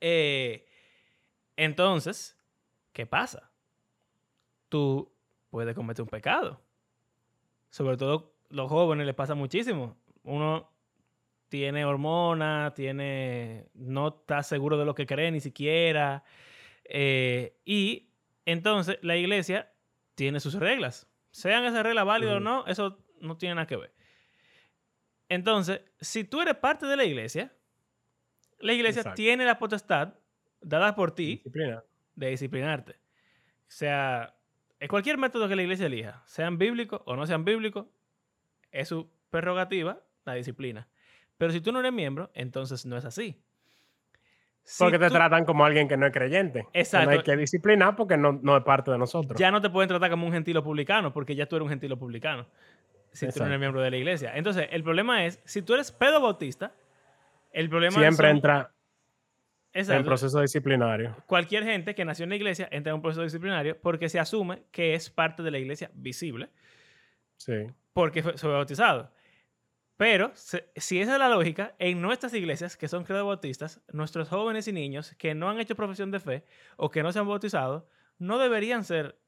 Eh, 0.00 0.66
entonces, 1.56 2.36
¿qué 2.92 3.06
pasa? 3.06 3.50
Tú 4.68 5.12
puedes 5.50 5.74
cometer 5.74 6.02
un 6.02 6.08
pecado. 6.08 6.60
Sobre 7.70 7.96
todo 7.96 8.34
los 8.48 8.68
jóvenes 8.68 9.06
les 9.06 9.14
pasa 9.14 9.34
muchísimo. 9.34 9.96
Uno 10.22 10.70
tiene 11.48 11.84
hormonas, 11.84 12.74
tiene, 12.74 13.68
no 13.74 14.08
está 14.08 14.42
seguro 14.42 14.78
de 14.78 14.84
lo 14.84 14.94
que 14.94 15.06
cree 15.06 15.30
ni 15.30 15.40
siquiera. 15.40 16.24
Eh, 16.84 17.60
y 17.64 18.10
entonces 18.44 18.98
la 19.02 19.16
iglesia 19.16 19.72
tiene 20.14 20.40
sus 20.40 20.54
reglas. 20.54 21.06
Sean 21.30 21.64
esas 21.64 21.82
reglas 21.82 22.04
válidas 22.04 22.36
o 22.36 22.40
no, 22.40 22.66
eso 22.66 22.98
no 23.20 23.36
tiene 23.36 23.56
nada 23.56 23.66
que 23.66 23.76
ver. 23.76 23.94
Entonces, 25.28 25.80
si 26.00 26.24
tú 26.24 26.40
eres 26.40 26.56
parte 26.56 26.86
de 26.86 26.96
la 26.96 27.04
iglesia, 27.04 27.52
la 28.58 28.72
iglesia 28.72 29.14
tiene 29.14 29.44
la 29.44 29.58
potestad 29.58 30.14
dada 30.64 30.94
por 30.94 31.12
ti 31.14 31.42
de 32.16 32.26
disciplinarte. 32.30 32.92
O 32.92 32.96
sea, 33.76 34.34
en 34.80 34.88
cualquier 34.88 35.18
método 35.18 35.48
que 35.48 35.56
la 35.56 35.62
iglesia 35.62 35.86
elija, 35.86 36.22
sean 36.26 36.58
bíblicos 36.58 37.00
o 37.06 37.16
no 37.16 37.26
sean 37.26 37.44
bíblicos, 37.44 37.86
es 38.70 38.88
su 38.88 39.08
prerrogativa 39.30 40.00
la 40.24 40.34
disciplina. 40.34 40.88
Pero 41.38 41.52
si 41.52 41.60
tú 41.60 41.72
no 41.72 41.80
eres 41.80 41.92
miembro, 41.92 42.30
entonces 42.34 42.86
no 42.86 42.96
es 42.96 43.04
así. 43.04 43.40
Si 44.62 44.82
Porque 44.82 44.98
te 44.98 45.08
tú- 45.08 45.14
tratan 45.14 45.44
como 45.44 45.64
alguien 45.66 45.88
que 45.88 45.96
no 45.96 46.06
es 46.06 46.12
creyente. 46.12 46.60
que 46.60 46.64
No 46.64 46.70
hay 46.74 46.80
Exacto. 46.80 47.22
que 47.22 47.36
disciplinar 47.36 47.96
porque 47.96 48.16
no, 48.16 48.32
no 48.42 48.56
es 48.56 48.64
parte 48.64 48.90
de 48.90 48.96
nosotros. 48.98 49.38
ya 49.38 49.50
no 49.50 49.60
te 49.60 49.68
pueden 49.68 49.88
tratar 49.88 50.10
como 50.10 50.26
un 50.26 50.32
gentilo 50.32 50.62
publicano, 50.62 51.12
porque 51.12 51.34
ya 51.34 51.46
tú 51.46 51.56
eres 51.56 51.64
un 51.64 51.70
gentilo 51.70 51.98
publicano. 51.98 52.46
Si 53.12 53.20
tú 53.20 53.26
no 53.26 53.30
Exacto. 53.30 53.46
eres 53.46 53.58
miembro 53.60 53.80
de 53.82 53.90
la 53.90 53.96
iglesia. 53.98 54.36
Entonces, 54.36 54.68
el 54.70 54.82
problema 54.82 55.24
es, 55.26 55.40
si 55.44 55.60
tú 55.62 55.74
eres 55.74 55.92
pedo 55.92 56.20
bautista, 56.20 56.72
el 57.52 57.68
problema 57.68 57.98
Siempre 57.98 58.28
son- 58.28 58.36
entra 58.36 58.70
en 59.74 59.80
Exacto. 59.80 60.04
proceso 60.06 60.40
disciplinario. 60.40 61.16
cualquier 61.26 61.64
gente 61.64 61.94
que 61.94 62.04
nació 62.04 62.22
en 62.24 62.30
la 62.30 62.36
iglesia 62.36 62.68
entra 62.70 62.90
en 62.92 62.96
un 62.96 63.02
proceso 63.02 63.22
disciplinario 63.22 63.76
porque 63.80 64.08
se 64.08 64.18
asume 64.20 64.62
que 64.70 64.94
es 64.94 65.10
parte 65.10 65.42
de 65.42 65.50
la 65.50 65.58
iglesia 65.58 65.90
visible 65.94 66.48
Sí. 67.36 67.66
porque 67.92 68.22
fue, 68.22 68.38
fue 68.38 68.50
bautizado. 68.50 69.10
Pero 69.96 70.32
se- 70.34 70.68
si 70.76 71.00
esa 71.00 71.12
es 71.14 71.18
la 71.18 71.28
lógica, 71.28 71.74
en 71.78 72.00
nuestras 72.02 72.34
iglesias, 72.34 72.76
que 72.76 72.88
son 72.88 73.04
credo 73.04 73.26
bautistas, 73.26 73.80
nuestros 73.92 74.28
jóvenes 74.28 74.66
y 74.68 74.72
niños 74.72 75.14
que 75.18 75.34
no 75.34 75.48
han 75.50 75.60
hecho 75.60 75.76
profesión 75.76 76.10
de 76.10 76.18
fe 76.20 76.44
o 76.76 76.90
que 76.90 77.02
no 77.02 77.12
se 77.12 77.18
han 77.20 77.28
bautizado, 77.28 77.88
no 78.18 78.38
deberían 78.38 78.84
ser 78.84 79.18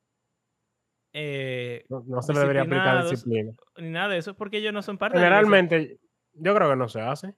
eh, 1.13 1.85
No, 1.89 2.03
no 2.07 2.21
se 2.23 2.33
le 2.35 2.41
debería 2.41 2.63
aplicar 2.63 3.09
disciplina. 3.09 3.53
ni 3.79 3.91
nada 3.91 4.09
de 4.09 4.19
eso 4.19 4.35
porque 4.37 4.59
ellos 4.59 4.73
no 4.73 4.83
son 4.83 4.99
parte 4.99 5.19
de 5.19 5.23
la 5.23 5.27
iglesia. 5.29 5.45
Generalmente, 5.47 6.01
yo 6.35 6.55
creo 6.55 6.71
que 6.71 6.77
no 6.77 6.89
se 6.89 7.01
hace. 7.01 7.35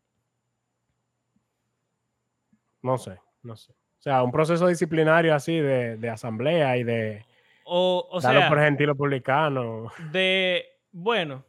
No 2.82 2.98
sé, 2.98 3.20
no 3.42 3.56
sé. 3.56 3.72
O 3.72 4.00
sea, 4.02 4.22
un 4.22 4.30
proceso 4.30 4.66
disciplinario 4.68 5.34
así 5.34 5.58
de, 5.58 5.96
de 5.96 6.08
asamblea 6.10 6.76
y 6.76 6.84
de 6.84 7.26
O, 7.64 8.08
o 8.10 8.20
darlo 8.20 8.40
sea, 8.40 8.48
por 8.48 8.58
gentilo 8.60 8.94
publicano. 8.96 9.90
de, 9.96 10.64
bueno, 10.92 11.44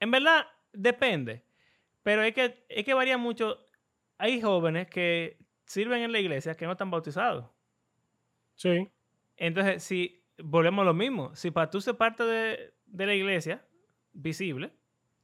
en 0.00 0.10
verdad 0.10 0.46
depende, 0.72 1.44
pero 2.02 2.22
es 2.22 2.34
que, 2.34 2.64
es 2.68 2.84
que 2.84 2.94
varía 2.94 3.18
mucho. 3.18 3.58
Hay 4.18 4.40
jóvenes 4.40 4.88
que 4.88 5.38
sirven 5.66 6.02
en 6.02 6.12
la 6.12 6.20
iglesia 6.20 6.54
que 6.56 6.66
no 6.66 6.72
están 6.72 6.90
bautizados. 6.90 7.46
Sí, 8.54 8.88
Entonces, 9.36 9.82
si 9.82 10.24
volvemos 10.38 10.82
a 10.82 10.86
lo 10.86 10.94
mismo, 10.94 11.34
si 11.34 11.50
para 11.50 11.70
tú 11.70 11.80
ser 11.80 11.96
parte 11.96 12.24
de, 12.24 12.74
de 12.86 13.06
la 13.06 13.14
iglesia 13.14 13.64
visible, 14.12 14.72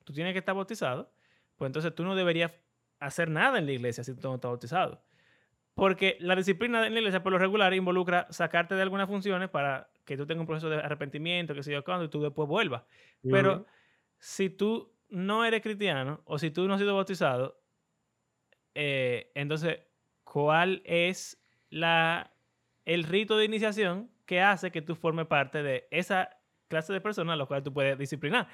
tú 0.04 0.12
tienes 0.12 0.32
que 0.32 0.38
estar 0.40 0.54
bautizado, 0.54 1.12
pues 1.56 1.68
entonces 1.68 1.94
tú 1.94 2.04
no 2.04 2.14
deberías 2.16 2.52
hacer 3.00 3.30
nada 3.30 3.58
en 3.58 3.66
la 3.66 3.72
iglesia 3.72 4.04
si 4.04 4.14
tú 4.14 4.28
no 4.28 4.34
estás 4.36 4.50
bautizado. 4.50 5.02
Porque 5.74 6.16
la 6.20 6.34
disciplina 6.34 6.86
en 6.86 6.92
la 6.92 6.98
iglesia 6.98 7.22
por 7.22 7.32
lo 7.32 7.38
regular 7.38 7.72
involucra 7.72 8.26
sacarte 8.30 8.74
de 8.74 8.82
algunas 8.82 9.08
funciones 9.08 9.48
para 9.48 9.90
que 10.04 10.16
tú 10.16 10.26
tengas 10.26 10.40
un 10.40 10.46
proceso 10.46 10.68
de 10.68 10.76
arrepentimiento, 10.76 11.54
que 11.54 11.62
sé 11.62 11.72
yo 11.72 11.84
cuándo, 11.84 12.04
y 12.04 12.08
tú 12.08 12.20
después 12.20 12.48
vuelvas. 12.48 12.82
Pero 13.22 13.66
si 14.18 14.50
tú 14.50 14.92
no 15.08 15.44
eres 15.44 15.62
cristiano 15.62 16.20
o 16.24 16.38
si 16.38 16.50
tú 16.50 16.66
no 16.66 16.74
has 16.74 16.80
sido 16.80 16.96
bautizado, 16.96 17.60
eh, 18.74 19.30
entonces, 19.34 19.80
¿cuál 20.24 20.82
es 20.84 21.40
la, 21.70 22.32
el 22.84 23.04
rito 23.04 23.36
de 23.36 23.44
iniciación 23.44 24.10
que 24.26 24.40
hace 24.40 24.70
que 24.70 24.82
tú 24.82 24.94
formes 24.94 25.26
parte 25.26 25.62
de 25.62 25.86
esa 25.90 26.30
clase 26.68 26.92
de 26.92 27.00
personas 27.00 27.34
a 27.34 27.36
las 27.36 27.46
cuales 27.46 27.64
tú 27.64 27.72
puedes 27.72 27.96
disciplinar? 27.98 28.48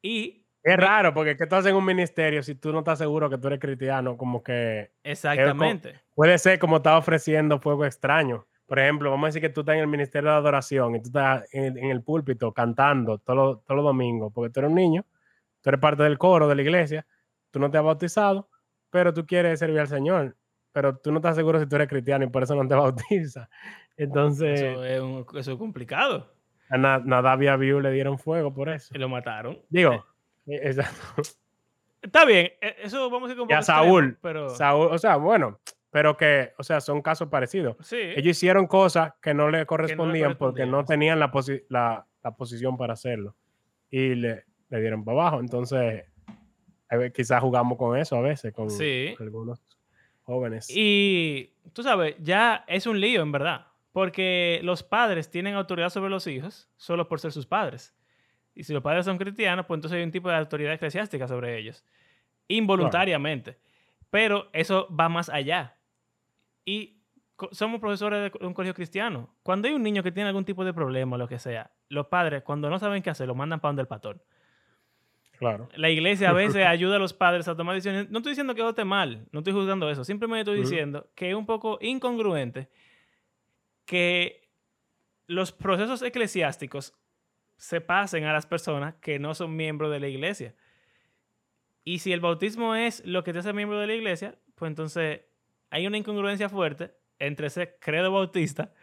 Y 0.00 0.41
es 0.64 0.76
raro 0.76 1.12
porque 1.12 1.36
que 1.36 1.46
tú 1.46 1.56
haces 1.56 1.70
en 1.70 1.76
un 1.76 1.84
ministerio 1.84 2.42
si 2.42 2.54
tú 2.54 2.72
no 2.72 2.80
estás 2.80 2.98
seguro 2.98 3.28
que 3.28 3.38
tú 3.38 3.48
eres 3.48 3.58
cristiano, 3.58 4.16
como 4.16 4.42
que 4.42 4.92
exactamente. 5.02 6.00
puede 6.14 6.38
ser 6.38 6.58
como 6.58 6.76
estás 6.76 6.98
ofreciendo 6.98 7.58
fuego 7.60 7.84
extraño. 7.84 8.46
Por 8.66 8.78
ejemplo, 8.78 9.10
vamos 9.10 9.24
a 9.24 9.28
decir 9.28 9.42
que 9.42 9.48
tú 9.50 9.60
estás 9.60 9.74
en 9.74 9.80
el 9.82 9.86
ministerio 9.88 10.30
de 10.30 10.36
adoración 10.36 10.94
y 10.96 11.00
tú 11.02 11.08
estás 11.08 11.44
en, 11.52 11.76
en 11.76 11.90
el 11.90 12.02
púlpito 12.02 12.52
cantando 12.52 13.18
todos 13.18 13.36
los 13.36 13.64
todos 13.64 13.76
los 13.76 13.84
domingos, 13.84 14.32
porque 14.34 14.50
tú 14.50 14.60
eres 14.60 14.70
un 14.70 14.76
niño, 14.76 15.04
tú 15.60 15.70
eres 15.70 15.80
parte 15.80 16.02
del 16.04 16.16
coro 16.16 16.48
de 16.48 16.54
la 16.54 16.62
iglesia, 16.62 17.04
tú 17.50 17.58
no 17.58 17.70
te 17.70 17.76
has 17.78 17.84
bautizado, 17.84 18.48
pero 18.88 19.12
tú 19.12 19.26
quieres 19.26 19.58
servir 19.58 19.80
al 19.80 19.88
Señor, 19.88 20.36
pero 20.72 20.96
tú 20.96 21.10
no 21.12 21.18
estás 21.18 21.36
seguro 21.36 21.60
si 21.60 21.66
tú 21.66 21.76
eres 21.76 21.88
cristiano 21.88 22.24
y 22.24 22.28
por 22.28 22.44
eso 22.44 22.54
no 22.54 22.66
te 22.66 22.74
bautizas. 22.76 23.48
Entonces, 23.96 24.60
Eso 24.62 24.84
es, 24.84 25.00
un- 25.00 25.26
eso 25.38 25.52
es 25.52 25.58
complicado. 25.58 26.32
a 26.70 26.78
Na- 26.78 27.02
Nadab 27.04 27.42
y 27.42 27.48
Abiú 27.48 27.80
le 27.80 27.90
dieron 27.90 28.18
fuego 28.18 28.54
por 28.54 28.68
eso. 28.70 28.94
Y 28.94 28.98
lo 28.98 29.08
mataron. 29.08 29.58
Digo, 29.68 29.92
eh, 29.92 30.02
exacto. 30.46 31.22
está 32.02 32.24
bien, 32.24 32.50
eh, 32.60 32.76
eso 32.82 33.08
vamos 33.10 33.28
a 33.28 33.32
ir 33.32 33.38
con 33.38 33.44
un 33.46 33.50
Y 33.50 33.54
a 33.54 33.58
poco 33.60 33.60
extremo, 33.72 33.84
Saúl, 33.84 34.18
pero 34.20 34.48
Saúl, 34.50 34.88
o 34.92 34.98
sea, 34.98 35.16
bueno, 35.16 35.60
pero 35.90 36.16
que, 36.16 36.52
o 36.58 36.62
sea, 36.62 36.80
son 36.80 37.02
casos 37.02 37.28
parecidos. 37.28 37.76
sí, 37.80 37.96
Ellos 37.98 38.36
hicieron 38.36 38.66
cosas 38.66 39.12
que 39.20 39.34
no 39.34 39.50
le 39.50 39.66
correspondían 39.66 40.36
porque 40.38 40.64
no 40.66 40.78
correspondían. 40.78 40.86
tenían 40.86 41.20
la, 41.20 41.30
posi- 41.30 41.64
la, 41.68 42.06
la 42.22 42.30
posición 42.34 42.76
para 42.76 42.94
hacerlo. 42.94 43.36
Y 43.90 44.14
le, 44.14 44.44
le 44.70 44.80
dieron 44.80 45.04
para 45.04 45.20
abajo. 45.20 45.40
Entonces, 45.40 46.04
quizás 47.14 47.40
jugamos 47.42 47.76
con 47.76 47.96
eso 47.98 48.16
a 48.16 48.22
veces, 48.22 48.52
con 48.54 48.70
Sí. 48.70 49.14
algunos 49.20 49.60
jóvenes. 50.22 50.66
Y 50.70 51.52
tú 51.74 51.82
sabes, 51.82 52.14
ya 52.20 52.64
es 52.68 52.86
un 52.86 52.98
lío 52.98 53.20
en 53.20 53.32
verdad, 53.32 53.66
porque 53.92 54.60
los 54.62 54.82
padres 54.82 55.30
tienen 55.30 55.54
autoridad 55.56 55.90
sobre 55.90 56.08
los 56.10 56.26
hijos 56.26 56.70
solo 56.76 57.06
por 57.06 57.20
ser 57.20 57.32
sus 57.32 57.46
padres. 57.46 57.94
Y 58.54 58.64
si 58.64 58.72
los 58.72 58.82
padres 58.82 59.04
son 59.04 59.18
cristianos, 59.18 59.66
pues 59.66 59.78
entonces 59.78 59.98
hay 59.98 60.04
un 60.04 60.10
tipo 60.10 60.28
de 60.28 60.36
autoridad 60.36 60.72
eclesiástica 60.72 61.26
sobre 61.26 61.58
ellos, 61.58 61.84
involuntariamente. 62.48 63.58
Pero 64.10 64.48
eso 64.52 64.88
va 64.94 65.08
más 65.08 65.30
allá. 65.30 65.78
Y 66.64 66.98
somos 67.52 67.80
profesores 67.80 68.32
de 68.32 68.46
un 68.46 68.54
colegio 68.54 68.74
cristiano. 68.74 69.34
Cuando 69.42 69.68
hay 69.68 69.74
un 69.74 69.82
niño 69.82 70.02
que 70.02 70.12
tiene 70.12 70.28
algún 70.28 70.44
tipo 70.44 70.64
de 70.64 70.72
problema 70.72 71.16
o 71.16 71.18
lo 71.18 71.26
que 71.26 71.38
sea, 71.38 71.70
los 71.88 72.06
padres, 72.06 72.42
cuando 72.42 72.68
no 72.70 72.78
saben 72.78 73.02
qué 73.02 73.10
hacer, 73.10 73.26
lo 73.26 73.34
mandan 73.34 73.60
para 73.60 73.70
donde 73.70 73.82
el 73.82 73.88
pastor. 73.88 74.22
Claro. 75.38 75.68
La 75.74 75.90
iglesia 75.90 76.30
a 76.30 76.32
veces 76.32 76.64
ayuda 76.66 76.96
a 76.96 76.98
los 76.98 77.14
padres 77.14 77.48
a 77.48 77.56
tomar 77.56 77.74
decisiones. 77.74 78.10
No 78.10 78.18
estoy 78.18 78.32
diciendo 78.32 78.54
que 78.54 78.66
esté 78.66 78.84
mal, 78.84 79.26
no 79.32 79.40
estoy 79.40 79.52
juzgando 79.52 79.90
eso. 79.90 80.04
Simplemente 80.04 80.50
estoy 80.50 80.60
diciendo 80.60 81.10
que 81.14 81.30
es 81.30 81.34
un 81.34 81.46
poco 81.46 81.78
incongruente 81.80 82.68
que 83.84 84.48
los 85.26 85.52
procesos 85.52 86.02
eclesiásticos 86.02 86.94
se 87.62 87.80
pasen 87.80 88.24
a 88.24 88.32
las 88.32 88.44
personas 88.44 88.96
que 88.96 89.20
no 89.20 89.34
son 89.34 89.54
miembros 89.54 89.92
de 89.92 90.00
la 90.00 90.08
iglesia. 90.08 90.56
Y 91.84 92.00
si 92.00 92.12
el 92.12 92.18
bautismo 92.18 92.74
es 92.74 93.06
lo 93.06 93.22
que 93.22 93.32
te 93.32 93.38
hace 93.38 93.52
miembro 93.52 93.78
de 93.78 93.86
la 93.86 93.94
iglesia, 93.94 94.36
pues 94.56 94.68
entonces 94.68 95.20
hay 95.70 95.86
una 95.86 95.96
incongruencia 95.96 96.48
fuerte 96.48 96.90
entre 97.20 97.50
ser 97.50 97.78
credo 97.80 98.10
bautista, 98.10 98.74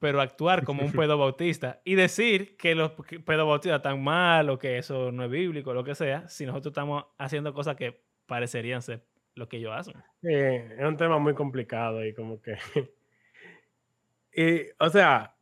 pero 0.00 0.20
actuar 0.20 0.64
como 0.64 0.82
un 0.82 0.90
pedo 1.00 1.16
bautista 1.16 1.80
y 1.84 1.94
decir 1.94 2.56
que 2.56 2.74
los 2.74 2.90
pedo 3.24 3.46
bautistas 3.46 3.78
están 3.78 4.02
mal 4.02 4.50
o 4.50 4.58
que 4.58 4.78
eso 4.78 5.12
no 5.12 5.22
es 5.22 5.30
bíblico, 5.30 5.72
lo 5.72 5.84
que 5.84 5.94
sea, 5.94 6.28
si 6.28 6.44
nosotros 6.44 6.72
estamos 6.72 7.04
haciendo 7.18 7.54
cosas 7.54 7.76
que 7.76 8.02
parecerían 8.26 8.82
ser 8.82 9.06
lo 9.36 9.48
que 9.48 9.58
ellos 9.58 9.72
hacen. 9.72 9.94
Sí, 10.22 10.34
es 10.34 10.84
un 10.84 10.96
tema 10.96 11.20
muy 11.20 11.34
complicado 11.34 12.04
y 12.04 12.12
como 12.14 12.42
que... 12.42 12.56
y, 14.32 14.66
o 14.80 14.90
sea, 14.90 15.37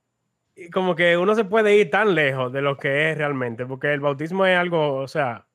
como 0.73 0.97
que 0.97 1.17
uno 1.17 1.35
se 1.35 1.45
puede 1.45 1.77
ir 1.77 1.91
tan 1.91 2.15
lejos 2.15 2.53
de 2.53 2.63
lo 2.63 2.77
que 2.77 3.11
es 3.11 3.19
realmente, 3.19 3.67
porque 3.67 3.93
el 3.93 4.01
bautismo 4.01 4.47
es 4.47 4.57
algo, 4.57 4.97
o 4.97 5.09
sea, 5.09 5.47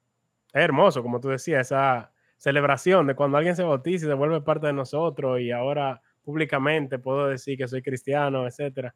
es 0.54 0.62
hermoso, 0.62 1.02
como 1.02 1.20
tú 1.20 1.30
decías, 1.30 1.68
esa 1.68 2.12
celebración 2.38 3.08
de 3.08 3.16
cuando 3.16 3.38
alguien 3.38 3.56
se 3.56 3.64
bautiza 3.64 4.06
y 4.06 4.10
se 4.10 4.14
vuelve 4.14 4.42
parte 4.42 4.68
de 4.68 4.74
nosotros 4.74 5.40
y 5.40 5.52
ahora 5.52 6.02
públicamente 6.24 7.00
puedo 7.00 7.28
decir 7.28 7.58
que 7.58 7.68
soy 7.68 7.82
cristiano, 7.82 8.48
etcétera. 8.48 8.96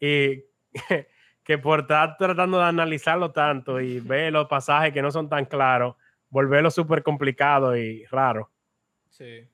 Y 0.00 0.44
que 1.44 1.58
por 1.58 1.80
estar 1.80 2.16
tratando 2.16 2.58
de 2.58 2.64
analizarlo 2.64 3.32
tanto 3.32 3.80
y 3.80 4.00
ver 4.00 4.32
los 4.32 4.46
pasajes 4.46 4.92
que 4.92 5.02
no 5.02 5.10
son 5.10 5.28
tan 5.28 5.44
claros, 5.44 5.96
volverlo 6.28 6.70
súper 6.70 7.02
complicado 7.02 7.76
y 7.76 8.04
raro. 8.06 8.50
Sí. 9.10 9.48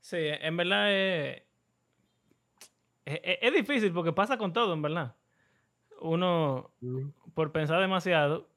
Sí, 0.00 0.18
en 0.18 0.56
verdad 0.56 0.92
es, 0.92 1.42
es, 3.04 3.20
es- 3.22 3.38
es 3.42 3.52
difícil 3.54 3.92
porque 3.92 4.12
pasa 4.12 4.38
con 4.38 4.52
todo, 4.52 4.72
en 4.74 4.82
verdad. 4.82 5.14
Uno, 6.00 6.70
por 7.34 7.52
pensar 7.52 7.80
demasiado, 7.80 8.48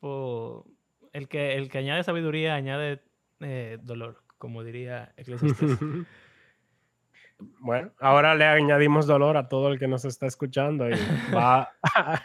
por 0.00 0.64
el 1.12 1.28
que, 1.28 1.56
el 1.56 1.68
que 1.70 1.78
añade 1.78 2.02
sabiduría 2.04 2.54
añade 2.54 3.02
eh, 3.40 3.78
dolor, 3.82 4.22
como 4.38 4.62
diría 4.64 5.12
Eclesiastes. 5.16 5.78
Bueno, 7.60 7.90
ahora 8.00 8.34
le 8.34 8.44
añadimos 8.44 9.06
dolor 9.06 9.38
a 9.38 9.48
todo 9.48 9.68
el 9.72 9.78
que 9.78 9.88
nos 9.88 10.04
está 10.04 10.26
escuchando 10.26 10.88
y 10.90 10.92
va 11.34 11.70
a, 11.82 12.20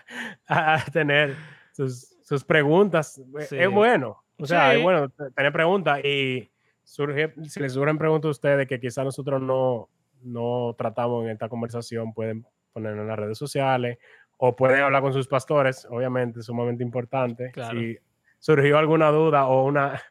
a 0.48 0.86
tener 0.92 1.36
sus, 1.72 2.18
sus 2.22 2.44
preguntas. 2.44 3.18
E- 3.40 3.42
Sí. 3.46 3.58
Es 3.58 3.72
bueno, 3.72 4.22
o 4.38 4.46
sea, 4.46 4.72
Sí. 4.72 4.78
es 4.78 4.84
bueno 4.84 5.08
te- 5.10 5.32
tener 5.32 5.54
preguntas 5.54 6.04
y 6.04 6.52
surge, 6.84 7.34
si 7.48 7.62
les 7.62 7.72
surgen 7.74 7.98
preguntas 7.98 8.28
a 8.28 8.32
ustedes 8.32 8.68
que 8.68 8.78
quizás 8.80 9.06
nosotros 9.06 9.42
no, 9.42 9.88
no 10.26 10.76
tratamos 10.78 11.24
en 11.24 11.32
esta 11.32 11.50
conversación, 11.50 12.14
pueden 12.14 12.46
ponerlo 12.74 13.04
en 13.04 13.08
las 13.08 13.18
redes 13.18 13.38
sociales 13.38 13.98
o 14.38 14.56
pueden 14.56 14.82
hablar 14.82 15.02
con 15.02 15.14
sus 15.14 15.28
pastores, 15.28 15.88
obviamente, 15.90 16.42
sumamente 16.42 16.84
importante. 16.84 17.52
Claro. 17.52 17.80
Si 17.80 17.98
surgió 18.40 18.78
alguna 18.78 19.10
duda 19.12 19.48
o 19.48 19.64
una, 19.64 20.02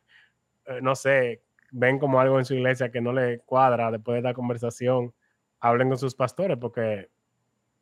eh, 0.67 0.81
no 0.81 0.95
sé, 0.95 1.43
ven 1.73 1.99
como 1.99 2.21
algo 2.21 2.39
en 2.39 2.45
su 2.45 2.55
iglesia 2.55 2.91
que 2.91 3.01
no 3.01 3.13
le 3.13 3.41
cuadra 3.41 3.91
después 3.91 4.15
de 4.15 4.19
esta 4.21 4.35
conversación, 4.35 5.13
hablen 5.61 5.89
con 5.89 5.99
sus 5.99 6.15
pastores 6.15 6.57
porque 6.59 7.09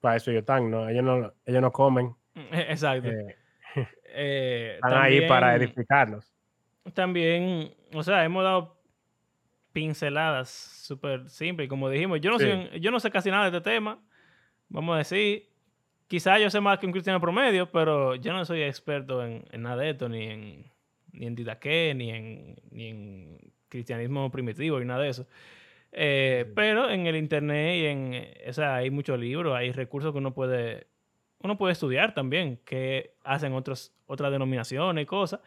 para 0.01 0.17
eso 0.17 0.31
ellos 0.31 0.43
están, 0.43 0.71
¿no? 0.71 0.89
Ellos 0.89 1.05
no, 1.05 1.33
ellos 1.45 1.63
no 1.63 1.71
comen. 1.71 2.15
Exacto. 2.35 3.09
eh, 3.09 3.37
Eh, 4.15 4.75
Están 4.85 5.03
ahí 5.03 5.27
para 5.27 5.55
edificarnos. 5.57 6.33
También, 6.95 7.73
o 7.95 8.03
sea, 8.03 8.25
hemos 8.25 8.43
dado 8.43 8.82
pinceladas 9.73 10.49
súper 10.51 11.29
simples. 11.29 11.69
Como 11.69 11.89
dijimos, 11.89 12.21
yo 12.21 12.31
no, 12.31 12.39
Sí. 12.39 12.47
soy- 12.47 12.81
yo 12.81 12.91
no 12.91 13.01
sé 13.01 13.11
casi 13.11 13.31
nada 13.31 13.51
de 13.51 13.57
este 13.57 13.71
tema. 13.71 13.99
Vamos 14.69 14.95
a 14.95 14.99
decir, 14.99 15.49
quizás 16.09 16.41
yo 16.41 16.51
sé 16.51 16.61
más 16.61 16.79
que 16.79 16.87
un 16.87 16.93
cristiano 16.93 17.21
promedio, 17.21 17.71
pero 17.71 18.15
yo 18.17 18.33
no 18.33 18.45
soy 18.45 18.63
experto 18.63 19.25
en, 19.25 19.45
en 19.51 19.63
nada 19.63 19.77
de 19.83 19.91
esto, 19.91 20.09
ni 20.09 20.25
en, 20.25 20.65
ni 21.13 21.27
en 21.27 21.35
Didaqué, 21.35 21.95
ni 21.95 22.11
en, 22.11 22.57
ni 22.71 22.89
en 22.89 23.39
cristianismo 23.69 24.31
primitivo, 24.31 24.79
ni 24.79 24.87
nada 24.87 25.03
de 25.03 25.09
eso. 25.11 25.27
Eh, 25.93 26.45
Sí. 26.47 26.53
Pero 26.55 26.89
en 26.91 27.07
el 27.07 27.17
internet 27.17 27.77
y 27.77 27.87
en, 27.87 28.27
o 28.49 28.53
sea, 28.53 28.77
hay 28.77 28.91
muchos 28.91 29.19
libros, 29.19 29.55
hay 29.55 29.73
recursos 29.73 30.13
que 30.13 30.19
uno 30.19 30.33
puede, 30.33 30.87
uno 31.41 31.59
puede 31.59 31.73
estudiar 31.73 32.15
también, 32.15 32.59
que 32.65 33.15
hacen 33.25 33.53
otros, 33.53 33.93
otras 34.07 34.33
denominaciones 34.33 35.03
y 35.03 35.07
cosas, 35.07 35.41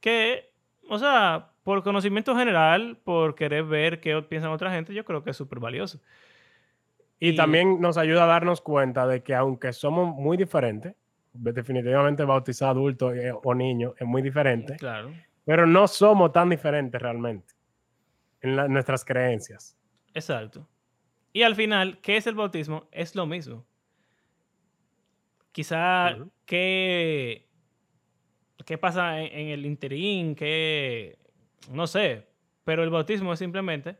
que, 0.00 0.50
o 0.88 0.98
sea, 0.98 1.52
por 1.62 1.82
conocimiento 1.82 2.36
general, 2.36 2.98
por 3.04 3.34
querer 3.34 3.64
ver 3.64 4.00
qué 4.00 4.20
piensan 4.22 4.50
otra 4.50 4.70
gente, 4.70 4.94
yo 4.94 5.04
creo 5.04 5.22
que 5.24 5.30
es 5.30 5.36
súper 5.36 5.58
valioso. 5.60 6.00
Y, 7.18 7.30
Y- 7.30 7.36
también 7.36 7.80
nos 7.80 7.96
ayuda 7.96 8.24
a 8.24 8.26
darnos 8.26 8.60
cuenta 8.60 9.06
de 9.06 9.22
que 9.22 9.34
aunque 9.34 9.72
somos 9.72 10.14
muy 10.14 10.36
diferentes, 10.36 10.94
definitivamente 11.32 12.24
bautizado 12.24 12.70
adulto 12.72 13.12
eh, 13.14 13.32
o 13.32 13.54
niño 13.54 13.94
es 13.98 14.06
muy 14.06 14.22
diferente, 14.22 14.76
Claro, 14.76 15.12
pero 15.44 15.66
no 15.66 15.86
somos 15.88 16.32
tan 16.32 16.48
diferentes 16.50 17.00
realmente 17.00 17.54
en 18.40 18.56
la- 18.56 18.68
nuestras 18.68 19.04
creencias. 19.04 19.76
exacto. 20.14 20.66
Y 21.32 21.42
al 21.42 21.54
final, 21.54 21.98
¿qué 22.00 22.16
es 22.16 22.26
el 22.26 22.34
bautismo? 22.34 22.88
Es 22.90 23.14
lo 23.14 23.26
mismo. 23.26 23.66
Quizá. 25.52 26.16
¿qué, 26.44 27.48
qué 28.64 28.78
pasa 28.78 29.20
en, 29.20 29.32
en 29.38 29.48
el 29.48 29.66
interín? 29.66 30.34
¿Qué, 30.34 31.18
no 31.70 31.86
sé, 31.86 32.26
pero 32.64 32.82
el 32.82 32.90
bautismo 32.90 33.32
es 33.32 33.38
simplemente, 33.38 33.98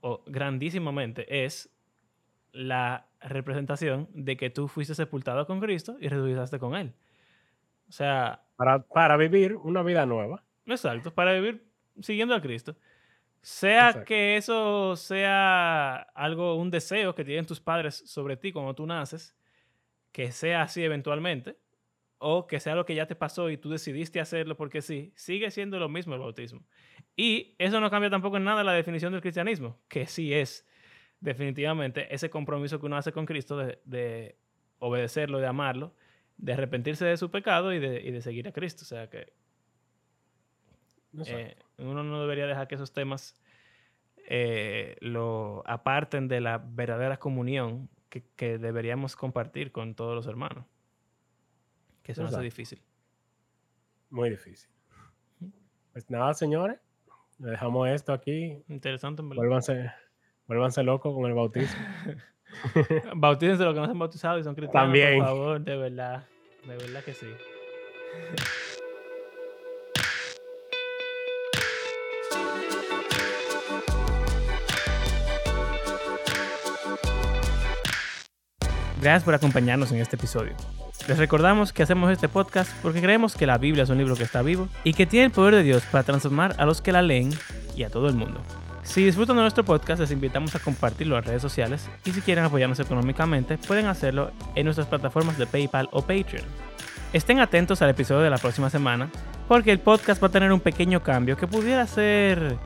o 0.00 0.22
grandísimamente, 0.26 1.44
es 1.44 1.70
la 2.52 3.08
representación 3.20 4.08
de 4.12 4.36
que 4.36 4.50
tú 4.50 4.68
fuiste 4.68 4.94
sepultado 4.94 5.46
con 5.46 5.60
Cristo 5.60 5.96
y 6.00 6.08
resucitaste 6.08 6.58
con 6.58 6.74
Él. 6.74 6.94
O 7.88 7.92
sea, 7.92 8.44
Para, 8.56 8.82
para 8.86 9.16
vivir 9.16 9.56
una 9.56 9.82
vida 9.82 10.06
nueva. 10.06 10.44
exacto, 10.66 11.12
para 11.14 11.32
vivir 11.34 11.70
siguiendo 12.00 12.34
a 12.34 12.40
Cristo. 12.42 12.76
Sea 13.42 13.90
Exacto. 13.90 14.04
que 14.04 14.36
eso 14.36 14.96
sea 14.96 15.96
algo, 16.14 16.56
un 16.56 16.70
deseo 16.70 17.14
que 17.14 17.24
tienen 17.24 17.46
tus 17.46 17.60
padres 17.60 17.96
sobre 18.06 18.36
ti 18.36 18.52
cuando 18.52 18.74
tú 18.74 18.86
naces, 18.86 19.36
que 20.12 20.32
sea 20.32 20.62
así 20.62 20.84
eventualmente, 20.84 21.58
o 22.24 22.46
que 22.46 22.60
sea 22.60 22.76
lo 22.76 22.86
que 22.86 22.94
ya 22.94 23.06
te 23.06 23.16
pasó 23.16 23.50
y 23.50 23.56
tú 23.56 23.68
decidiste 23.68 24.20
hacerlo 24.20 24.56
porque 24.56 24.80
sí, 24.80 25.12
sigue 25.16 25.50
siendo 25.50 25.80
lo 25.80 25.88
mismo 25.88 26.14
el 26.14 26.20
bautismo. 26.20 26.64
Y 27.16 27.56
eso 27.58 27.80
no 27.80 27.90
cambia 27.90 28.10
tampoco 28.10 28.36
en 28.36 28.44
nada 28.44 28.62
la 28.62 28.72
definición 28.72 29.12
del 29.12 29.20
cristianismo, 29.20 29.80
que 29.88 30.06
sí 30.06 30.32
es 30.32 30.64
definitivamente 31.18 32.14
ese 32.14 32.30
compromiso 32.30 32.78
que 32.78 32.86
uno 32.86 32.96
hace 32.96 33.10
con 33.10 33.26
Cristo 33.26 33.56
de, 33.56 33.80
de 33.84 34.36
obedecerlo, 34.78 35.40
de 35.40 35.48
amarlo, 35.48 35.96
de 36.36 36.52
arrepentirse 36.52 37.04
de 37.04 37.16
su 37.16 37.28
pecado 37.28 37.72
y 37.72 37.80
de, 37.80 38.00
y 38.00 38.12
de 38.12 38.22
seguir 38.22 38.46
a 38.46 38.52
Cristo. 38.52 38.82
O 38.82 38.86
sea 38.86 39.10
que 39.10 39.32
eh, 41.26 41.56
uno 41.78 42.04
no 42.04 42.20
debería 42.20 42.46
dejar 42.46 42.68
que 42.68 42.76
esos 42.76 42.92
temas 42.92 43.34
eh, 44.28 44.96
lo 45.00 45.64
aparten 45.66 46.28
de 46.28 46.40
la 46.40 46.58
verdadera 46.58 47.18
comunión 47.18 47.90
que, 48.08 48.22
que 48.36 48.58
deberíamos 48.58 49.16
compartir 49.16 49.72
con 49.72 49.96
todos 49.96 50.14
los 50.14 50.28
hermanos. 50.28 50.71
Que 52.02 52.12
eso 52.12 52.22
no 52.22 52.28
Exacto. 52.28 52.42
difícil. 52.44 52.82
Muy 54.10 54.30
difícil. 54.30 54.68
Pues 55.92 56.08
nada, 56.10 56.34
señores. 56.34 56.78
Le 57.38 57.50
dejamos 57.50 57.88
esto 57.88 58.12
aquí. 58.12 58.62
Interesante, 58.68 59.22
en 59.22 59.28
verdad. 59.28 59.40
Vuélvanse, 59.42 59.90
vuélvanse 60.46 60.82
locos 60.82 61.14
con 61.14 61.26
el 61.26 61.34
bautismo. 61.34 61.80
Bautícense 63.16 63.64
los 63.64 63.72
que 63.74 63.80
no 63.80 63.86
se 63.86 63.92
han 63.92 63.98
bautizado 63.98 64.38
y 64.38 64.42
son 64.44 64.54
cristianos, 64.54 64.86
También. 64.88 65.18
por 65.18 65.26
favor, 65.26 65.60
de 65.60 65.76
verdad. 65.76 66.26
De 66.66 66.76
verdad 66.76 67.02
que 67.02 67.14
sí. 67.14 67.26
Gracias 79.02 79.24
por 79.24 79.34
acompañarnos 79.34 79.90
en 79.90 79.98
este 79.98 80.14
episodio. 80.14 80.52
Les 81.08 81.18
recordamos 81.18 81.72
que 81.72 81.82
hacemos 81.82 82.12
este 82.12 82.28
podcast 82.28 82.70
porque 82.82 83.00
creemos 83.00 83.34
que 83.34 83.48
la 83.48 83.58
Biblia 83.58 83.82
es 83.82 83.90
un 83.90 83.98
libro 83.98 84.14
que 84.14 84.22
está 84.22 84.42
vivo 84.42 84.68
y 84.84 84.94
que 84.94 85.06
tiene 85.06 85.26
el 85.26 85.32
poder 85.32 85.56
de 85.56 85.64
Dios 85.64 85.82
para 85.90 86.04
transformar 86.04 86.54
a 86.56 86.66
los 86.66 86.80
que 86.80 86.92
la 86.92 87.02
leen 87.02 87.30
y 87.74 87.82
a 87.82 87.90
todo 87.90 88.06
el 88.06 88.14
mundo. 88.14 88.40
Si 88.84 89.04
disfrutan 89.04 89.34
de 89.34 89.42
nuestro 89.42 89.64
podcast, 89.64 89.98
les 90.00 90.12
invitamos 90.12 90.54
a 90.54 90.60
compartirlo 90.60 91.18
en 91.18 91.24
redes 91.24 91.42
sociales 91.42 91.88
y 92.04 92.12
si 92.12 92.20
quieren 92.20 92.44
apoyarnos 92.44 92.78
económicamente, 92.78 93.58
pueden 93.58 93.86
hacerlo 93.86 94.30
en 94.54 94.66
nuestras 94.66 94.86
plataformas 94.86 95.36
de 95.36 95.46
PayPal 95.46 95.88
o 95.90 96.02
Patreon. 96.02 96.46
Estén 97.12 97.40
atentos 97.40 97.82
al 97.82 97.90
episodio 97.90 98.20
de 98.20 98.30
la 98.30 98.38
próxima 98.38 98.70
semana 98.70 99.10
porque 99.48 99.72
el 99.72 99.80
podcast 99.80 100.22
va 100.22 100.28
a 100.28 100.32
tener 100.32 100.52
un 100.52 100.60
pequeño 100.60 101.02
cambio 101.02 101.36
que 101.36 101.48
pudiera 101.48 101.88
ser 101.88 102.56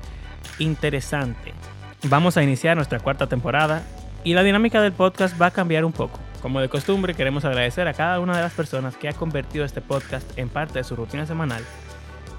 interesante. 0.58 1.54
Vamos 2.02 2.36
a 2.36 2.42
iniciar 2.42 2.76
nuestra 2.76 3.00
cuarta 3.00 3.26
temporada 3.26 3.82
y 4.22 4.34
la 4.34 4.42
dinámica 4.42 4.82
del 4.82 4.92
podcast 4.92 5.40
va 5.40 5.46
a 5.46 5.50
cambiar 5.50 5.86
un 5.86 5.92
poco. 5.92 6.25
Como 6.42 6.60
de 6.60 6.68
costumbre, 6.68 7.14
queremos 7.14 7.44
agradecer 7.44 7.88
a 7.88 7.94
cada 7.94 8.20
una 8.20 8.36
de 8.36 8.42
las 8.42 8.52
personas 8.52 8.96
que 8.96 9.08
ha 9.08 9.12
convertido 9.12 9.64
este 9.64 9.80
podcast 9.80 10.38
en 10.38 10.48
parte 10.48 10.78
de 10.78 10.84
su 10.84 10.94
rutina 10.96 11.26
semanal 11.26 11.62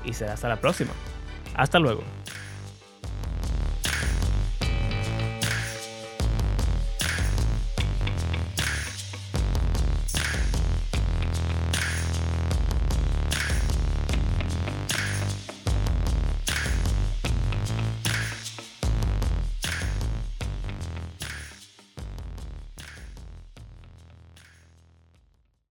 y 0.04 0.14
será 0.14 0.34
hasta 0.34 0.48
la 0.48 0.58
próxima. 0.58 0.92
Hasta 1.56 1.80
luego. 1.80 2.04